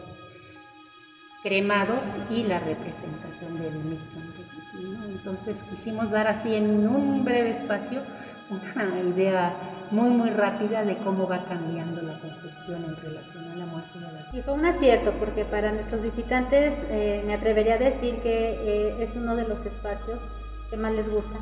cremados 1.45 2.01
y 2.31 2.43
la 2.45 2.59
representación 2.59 3.59
del 3.61 3.75
mismo. 3.85 4.23
Entonces 5.07 5.63
quisimos 5.71 6.11
dar 6.11 6.27
así 6.27 6.55
en 6.55 6.89
un 6.89 7.25
breve 7.25 7.51
espacio 7.51 8.01
una 8.51 9.01
idea 9.01 9.53
muy 9.91 10.11
muy 10.11 10.31
rápida 10.31 10.85
de 10.85 10.97
cómo 10.97 11.29
va 11.29 11.45
cambiando 11.45 12.03
la 12.03 12.19
concepción 12.19 12.85
en 12.85 12.97
relación 12.97 13.53
a 13.53 13.57
la 13.57 13.67
muerte 13.67 13.91
y 13.95 14.01
la 14.01 14.09
vida. 14.09 14.29
Y 14.33 14.41
fue 14.43 14.55
un 14.55 14.65
acierto 14.65 15.13
porque 15.19 15.45
para 15.45 15.73
nuestros 15.73 16.03
visitantes 16.03 16.75
eh, 16.91 17.23
me 17.27 17.35
atrevería 17.35 17.75
a 17.75 17.79
decir 17.79 18.17
que 18.23 18.59
eh, 18.61 18.97
es 19.03 19.15
uno 19.17 19.37
de 19.37 19.47
los 19.47 19.65
espacios 19.65 20.19
que 20.71 20.77
más 20.77 20.93
les 20.93 21.09
gusta. 21.11 21.39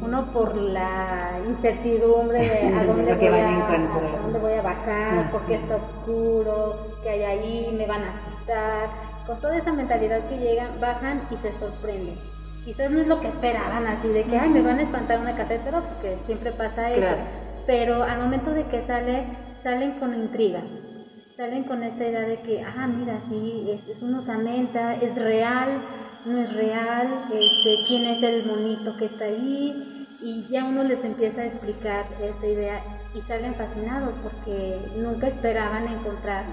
Uno 0.00 0.32
por 0.32 0.56
la 0.56 1.38
incertidumbre 1.46 2.40
de 2.40 2.74
a 2.74 2.84
dónde, 2.86 3.14
voy, 3.14 3.38
a, 3.38 4.18
dónde 4.22 4.38
voy 4.38 4.52
a 4.54 4.62
bajar, 4.62 5.30
porque 5.30 5.54
está 5.54 5.76
oscuro, 5.76 6.76
que 7.02 7.10
hay 7.10 7.22
ahí, 7.22 7.74
me 7.76 7.86
van 7.86 8.02
a 8.02 8.14
asustar. 8.14 8.88
Con 9.26 9.40
toda 9.40 9.56
esa 9.56 9.72
mentalidad 9.72 10.28
que 10.28 10.38
llegan, 10.38 10.80
bajan 10.80 11.22
y 11.30 11.36
se 11.38 11.52
sorprenden. 11.58 12.18
Quizás 12.64 12.90
no 12.90 13.00
es 13.00 13.06
lo 13.06 13.20
que 13.20 13.28
esperaban 13.28 13.86
así 13.86 14.08
de 14.08 14.24
que 14.24 14.38
ay 14.38 14.48
me 14.48 14.62
van 14.62 14.78
a 14.78 14.82
espantar 14.82 15.18
una 15.20 15.34
catétera 15.34 15.80
porque 15.80 16.16
siempre 16.26 16.52
pasa 16.52 16.90
eso. 16.90 17.22
Pero 17.66 18.02
al 18.02 18.18
momento 18.18 18.50
de 18.52 18.64
que 18.64 18.82
sale, 18.86 19.26
salen 19.62 19.92
con 19.92 20.14
intriga, 20.14 20.64
salen 21.36 21.64
con 21.64 21.82
esta 21.82 22.06
idea 22.06 22.22
de 22.22 22.38
que, 22.42 22.62
ah, 22.62 22.86
mira, 22.86 23.18
sí, 23.28 23.70
es, 23.70 23.88
es 23.88 24.02
una 24.02 24.20
osamenta, 24.20 24.94
es 24.94 25.14
real, 25.14 25.70
no 26.24 26.38
es 26.38 26.52
real, 26.54 27.08
este, 27.32 27.76
quién 27.86 28.06
es 28.06 28.22
el 28.22 28.46
monito 28.46 28.96
que 28.96 29.06
está 29.06 29.24
ahí, 29.26 29.74
y 30.20 30.46
ya 30.50 30.64
uno 30.64 30.84
les 30.84 31.02
empieza 31.04 31.42
a 31.42 31.46
explicar 31.46 32.06
esta 32.18 32.46
idea 32.46 32.80
y 33.14 33.20
salen 33.22 33.54
fascinados 33.54 34.12
porque 34.22 34.78
nunca 34.96 35.28
esperaban 35.28 35.86
encontrar 35.86 36.44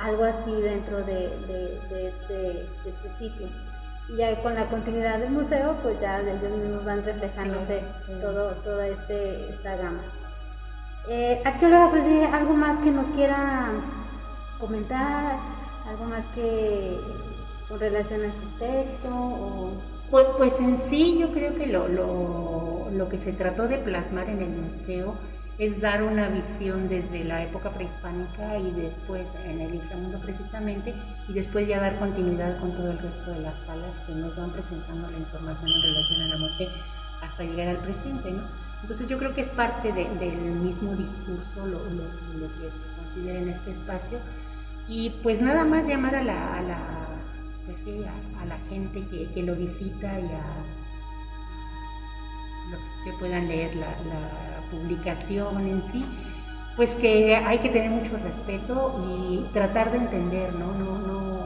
algo 0.00 0.24
así 0.24 0.52
dentro 0.60 1.02
de, 1.04 1.26
este, 1.26 2.66
este, 2.84 3.10
sitio. 3.16 3.46
Y 4.08 4.16
ya 4.16 4.34
con 4.42 4.56
la 4.56 4.66
continuidad 4.66 5.20
del 5.20 5.30
museo, 5.30 5.76
pues 5.82 6.00
ya 6.00 6.20
ellos 6.20 6.42
mismos 6.42 6.84
van 6.84 7.04
reflejándose 7.04 7.82
todo, 8.20 8.50
toda 8.64 8.88
este, 8.88 9.50
esta 9.50 9.76
gama. 9.76 10.00
Eh, 11.08 11.40
arqueóloga, 11.44 11.90
pues 11.90 12.04
algo 12.32 12.54
más 12.54 12.82
que 12.82 12.90
nos 12.90 13.06
quiera 13.14 13.70
comentar, 14.58 15.36
algo 15.88 16.04
más 16.06 16.24
que 16.34 16.98
con 17.68 17.78
relación 17.78 18.22
a 18.22 18.26
este 18.26 18.66
texto 18.66 19.08
o... 19.08 19.72
Pues, 20.10 20.26
pues 20.36 20.52
en 20.58 20.76
sí 20.90 21.18
yo 21.20 21.30
creo 21.30 21.54
que 21.54 21.68
lo, 21.68 21.86
lo, 21.86 22.88
lo, 22.90 23.08
que 23.08 23.18
se 23.18 23.32
trató 23.32 23.68
de 23.68 23.78
plasmar 23.78 24.28
en 24.28 24.42
el 24.42 24.48
museo 24.48 25.14
es 25.60 25.78
dar 25.78 26.02
una 26.02 26.26
visión 26.30 26.88
desde 26.88 27.22
la 27.22 27.44
época 27.44 27.68
prehispánica 27.68 28.58
y 28.58 28.70
después 28.80 29.26
en 29.44 29.60
el 29.60 29.74
inframundo 29.74 30.18
precisamente 30.18 30.94
y 31.28 31.34
después 31.34 31.68
ya 31.68 31.78
dar 31.78 31.98
continuidad 31.98 32.58
con 32.60 32.72
todo 32.72 32.90
el 32.90 32.98
resto 32.98 33.30
de 33.30 33.40
las 33.40 33.54
salas 33.66 33.92
que 34.06 34.14
nos 34.14 34.34
van 34.38 34.50
presentando 34.52 35.10
la 35.10 35.18
información 35.18 35.70
en 35.70 35.82
relación 35.82 36.22
a 36.22 36.28
la 36.28 36.38
muerte 36.38 36.68
hasta 37.20 37.44
llegar 37.44 37.68
al 37.68 37.76
presente, 37.76 38.32
¿no? 38.32 38.42
Entonces 38.80 39.06
yo 39.06 39.18
creo 39.18 39.34
que 39.34 39.42
es 39.42 39.48
parte 39.48 39.92
del 39.92 40.40
mismo 40.62 40.96
discurso 40.96 41.66
lo, 41.66 41.78
que 41.78 42.70
se 42.70 42.96
considera 42.96 43.40
en 43.40 43.48
este 43.50 43.72
espacio. 43.72 44.18
Y 44.88 45.10
pues 45.22 45.42
nada 45.42 45.66
más 45.66 45.86
llamar 45.86 46.14
a 46.14 46.24
la, 46.24 46.54
a 46.54 46.62
la, 46.62 46.78
pues 47.66 48.06
a, 48.40 48.46
la 48.46 48.58
gente 48.70 49.04
que, 49.34 49.42
lo 49.42 49.54
visita 49.56 50.18
y 50.18 50.24
a 50.24 50.79
los 52.70 52.80
que 53.04 53.12
puedan 53.18 53.48
leer 53.48 53.74
la, 53.76 53.94
publicación 54.70 55.66
en 55.66 55.82
sí, 55.90 56.04
pues 56.76 56.90
que 57.00 57.34
hay 57.34 57.58
que 57.58 57.70
tener 57.70 57.90
mucho 57.90 58.16
respeto 58.18 58.94
y 59.04 59.42
tratar 59.52 59.90
de 59.90 59.98
entender, 59.98 60.54
¿no? 60.54 60.72
no, 60.74 60.96
no 60.98 61.40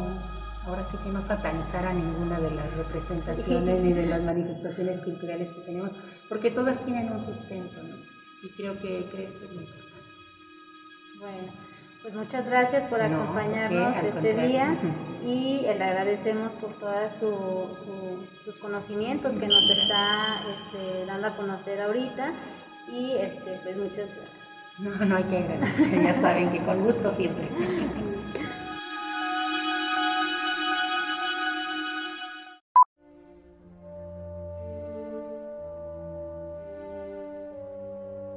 ahora 0.66 0.84
sí 0.90 0.96
que 1.02 1.10
no 1.10 1.26
satanizar 1.26 1.87
a 1.87 1.92
ninguna 1.92 2.40
de 2.40 2.50
las 2.50 2.74
representaciones 2.76 3.80
ni 3.80 3.92
de 3.92 4.06
las 4.06 4.22
manifestaciones 4.22 5.02
culturales 5.02 5.48
que 5.50 5.60
tenemos, 5.62 5.90
porque 6.28 6.50
todas 6.50 6.82
tienen 6.84 7.10
un 7.10 7.24
sustento, 7.24 7.82
¿no? 7.82 7.96
Y 8.42 8.48
creo 8.50 8.78
que, 8.80 9.00
eso 9.00 9.44
es 9.44 9.52
muy 9.52 9.64
importante. 9.64 9.94
Bueno, 11.18 11.52
pues 12.04 12.14
muchas 12.14 12.44
gracias 12.44 12.82
por 12.90 13.00
acompañarnos 13.00 13.96
este 14.04 14.34
día 14.34 14.76
y 15.24 15.62
le 15.62 15.82
agradecemos 15.82 16.52
por 16.60 16.70
todos 16.74 17.14
sus 18.44 18.54
conocimientos 18.56 19.32
que 19.32 19.46
nos 19.46 19.70
está 19.70 20.42
este, 20.54 21.06
dando 21.06 21.28
a 21.28 21.30
conocer 21.34 21.80
ahorita 21.80 22.30
y 22.92 23.12
este, 23.12 23.58
pues 23.62 23.76
muchas 23.78 24.10
gracias. 24.14 25.00
No, 25.00 25.06
no 25.06 25.16
hay 25.16 25.24
que 25.24 25.38
agradecer, 25.38 26.02
ya 26.02 26.20
saben 26.20 26.50
que 26.52 26.58
con 26.58 26.84
gusto 26.84 27.10
siempre. 27.12 27.48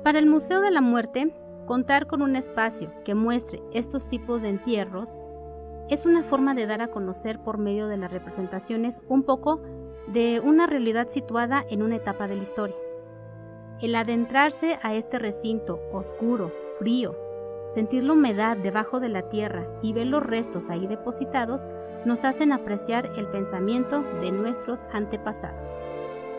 Para 0.05 0.19
el 0.19 0.27
Museo 0.27 0.61
de 0.61 0.71
la 0.71 0.79
Muerte, 0.79 1.33
contar 1.67 2.07
con 2.07 2.23
un 2.23 2.35
espacio 2.35 2.91
que 3.03 3.13
muestre 3.13 3.61
estos 3.73 4.07
tipos 4.07 4.41
de 4.41 4.49
entierros 4.49 5.15
es 5.89 6.05
una 6.05 6.23
forma 6.23 6.55
de 6.55 6.65
dar 6.65 6.81
a 6.81 6.87
conocer 6.87 7.39
por 7.39 7.59
medio 7.59 7.87
de 7.87 7.97
las 7.97 8.11
representaciones 8.11 9.01
un 9.07 9.23
poco 9.23 9.61
de 10.07 10.39
una 10.39 10.65
realidad 10.65 11.09
situada 11.09 11.63
en 11.69 11.83
una 11.83 11.97
etapa 11.97 12.27
de 12.27 12.37
la 12.37 12.41
historia. 12.41 12.75
El 13.81 13.95
adentrarse 13.95 14.79
a 14.81 14.95
este 14.95 15.19
recinto 15.19 15.79
oscuro, 15.91 16.51
frío, 16.79 17.15
sentir 17.69 18.03
la 18.03 18.13
humedad 18.13 18.57
debajo 18.57 18.99
de 18.99 19.09
la 19.09 19.29
tierra 19.29 19.67
y 19.83 19.93
ver 19.93 20.07
los 20.07 20.23
restos 20.23 20.69
ahí 20.69 20.87
depositados 20.87 21.65
nos 22.05 22.23
hacen 22.23 22.53
apreciar 22.53 23.11
el 23.17 23.27
pensamiento 23.27 24.03
de 24.21 24.31
nuestros 24.31 24.83
antepasados. 24.93 25.81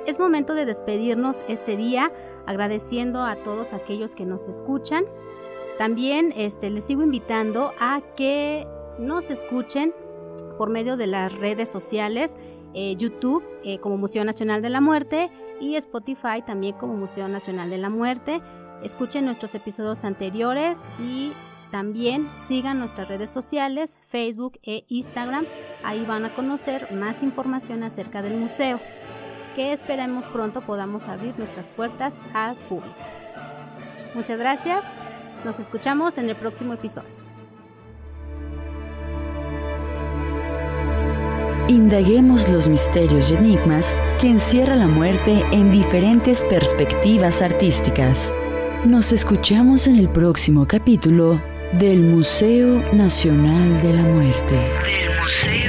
Es 0.08 0.18
momento 0.18 0.54
de 0.54 0.64
despedirnos 0.64 1.42
este 1.48 1.76
día 1.76 2.10
agradeciendo 2.46 3.24
a 3.24 3.36
todos 3.36 3.74
aquellos 3.74 4.14
que 4.14 4.24
nos 4.24 4.48
escuchan. 4.48 5.04
También 5.76 6.32
este, 6.34 6.70
les 6.70 6.84
sigo 6.84 7.02
invitando 7.02 7.74
a 7.78 8.00
que 8.16 8.66
nos 8.98 9.28
escuchen 9.28 9.92
por 10.56 10.70
medio 10.70 10.96
de 10.96 11.08
las 11.08 11.34
redes 11.34 11.68
sociales, 11.68 12.38
eh, 12.72 12.96
YouTube 12.96 13.44
eh, 13.64 13.80
como 13.80 13.98
Museo 13.98 14.24
Nacional 14.24 14.62
de 14.62 14.70
la 14.70 14.80
Muerte 14.80 15.30
y 15.60 15.74
Spotify 15.74 16.40
también 16.40 16.74
como 16.78 16.94
Museo 16.94 17.28
Nacional 17.28 17.68
de 17.68 17.76
la 17.76 17.90
Muerte. 17.90 18.40
Escuchen 18.82 19.26
nuestros 19.26 19.54
episodios 19.54 20.04
anteriores 20.04 20.86
y 20.98 21.34
también 21.70 22.30
sigan 22.46 22.78
nuestras 22.78 23.08
redes 23.08 23.28
sociales, 23.28 23.98
Facebook 24.08 24.58
e 24.62 24.86
Instagram. 24.88 25.44
Ahí 25.84 26.06
van 26.06 26.24
a 26.24 26.34
conocer 26.34 26.94
más 26.94 27.22
información 27.22 27.82
acerca 27.82 28.22
del 28.22 28.38
museo 28.38 28.80
que 29.58 29.72
esperemos 29.72 30.24
pronto 30.26 30.60
podamos 30.60 31.08
abrir 31.08 31.36
nuestras 31.36 31.66
puertas 31.66 32.14
al 32.32 32.54
público. 32.68 32.94
Muchas 34.14 34.38
gracias, 34.38 34.84
nos 35.44 35.58
escuchamos 35.58 36.16
en 36.16 36.28
el 36.28 36.36
próximo 36.36 36.74
episodio. 36.74 37.08
Indaguemos 41.66 42.48
los 42.48 42.68
misterios 42.68 43.32
y 43.32 43.34
enigmas 43.34 43.96
que 44.20 44.28
encierra 44.28 44.76
la 44.76 44.86
muerte 44.86 45.44
en 45.50 45.72
diferentes 45.72 46.44
perspectivas 46.44 47.42
artísticas. 47.42 48.32
Nos 48.84 49.12
escuchamos 49.12 49.88
en 49.88 49.96
el 49.96 50.08
próximo 50.08 50.68
capítulo 50.68 51.42
del 51.72 51.98
Museo 51.98 52.80
Nacional 52.92 53.82
de 53.82 53.92
la 53.92 54.02
Muerte. 54.02 54.54
Del 54.54 55.20
Museo 55.20 55.67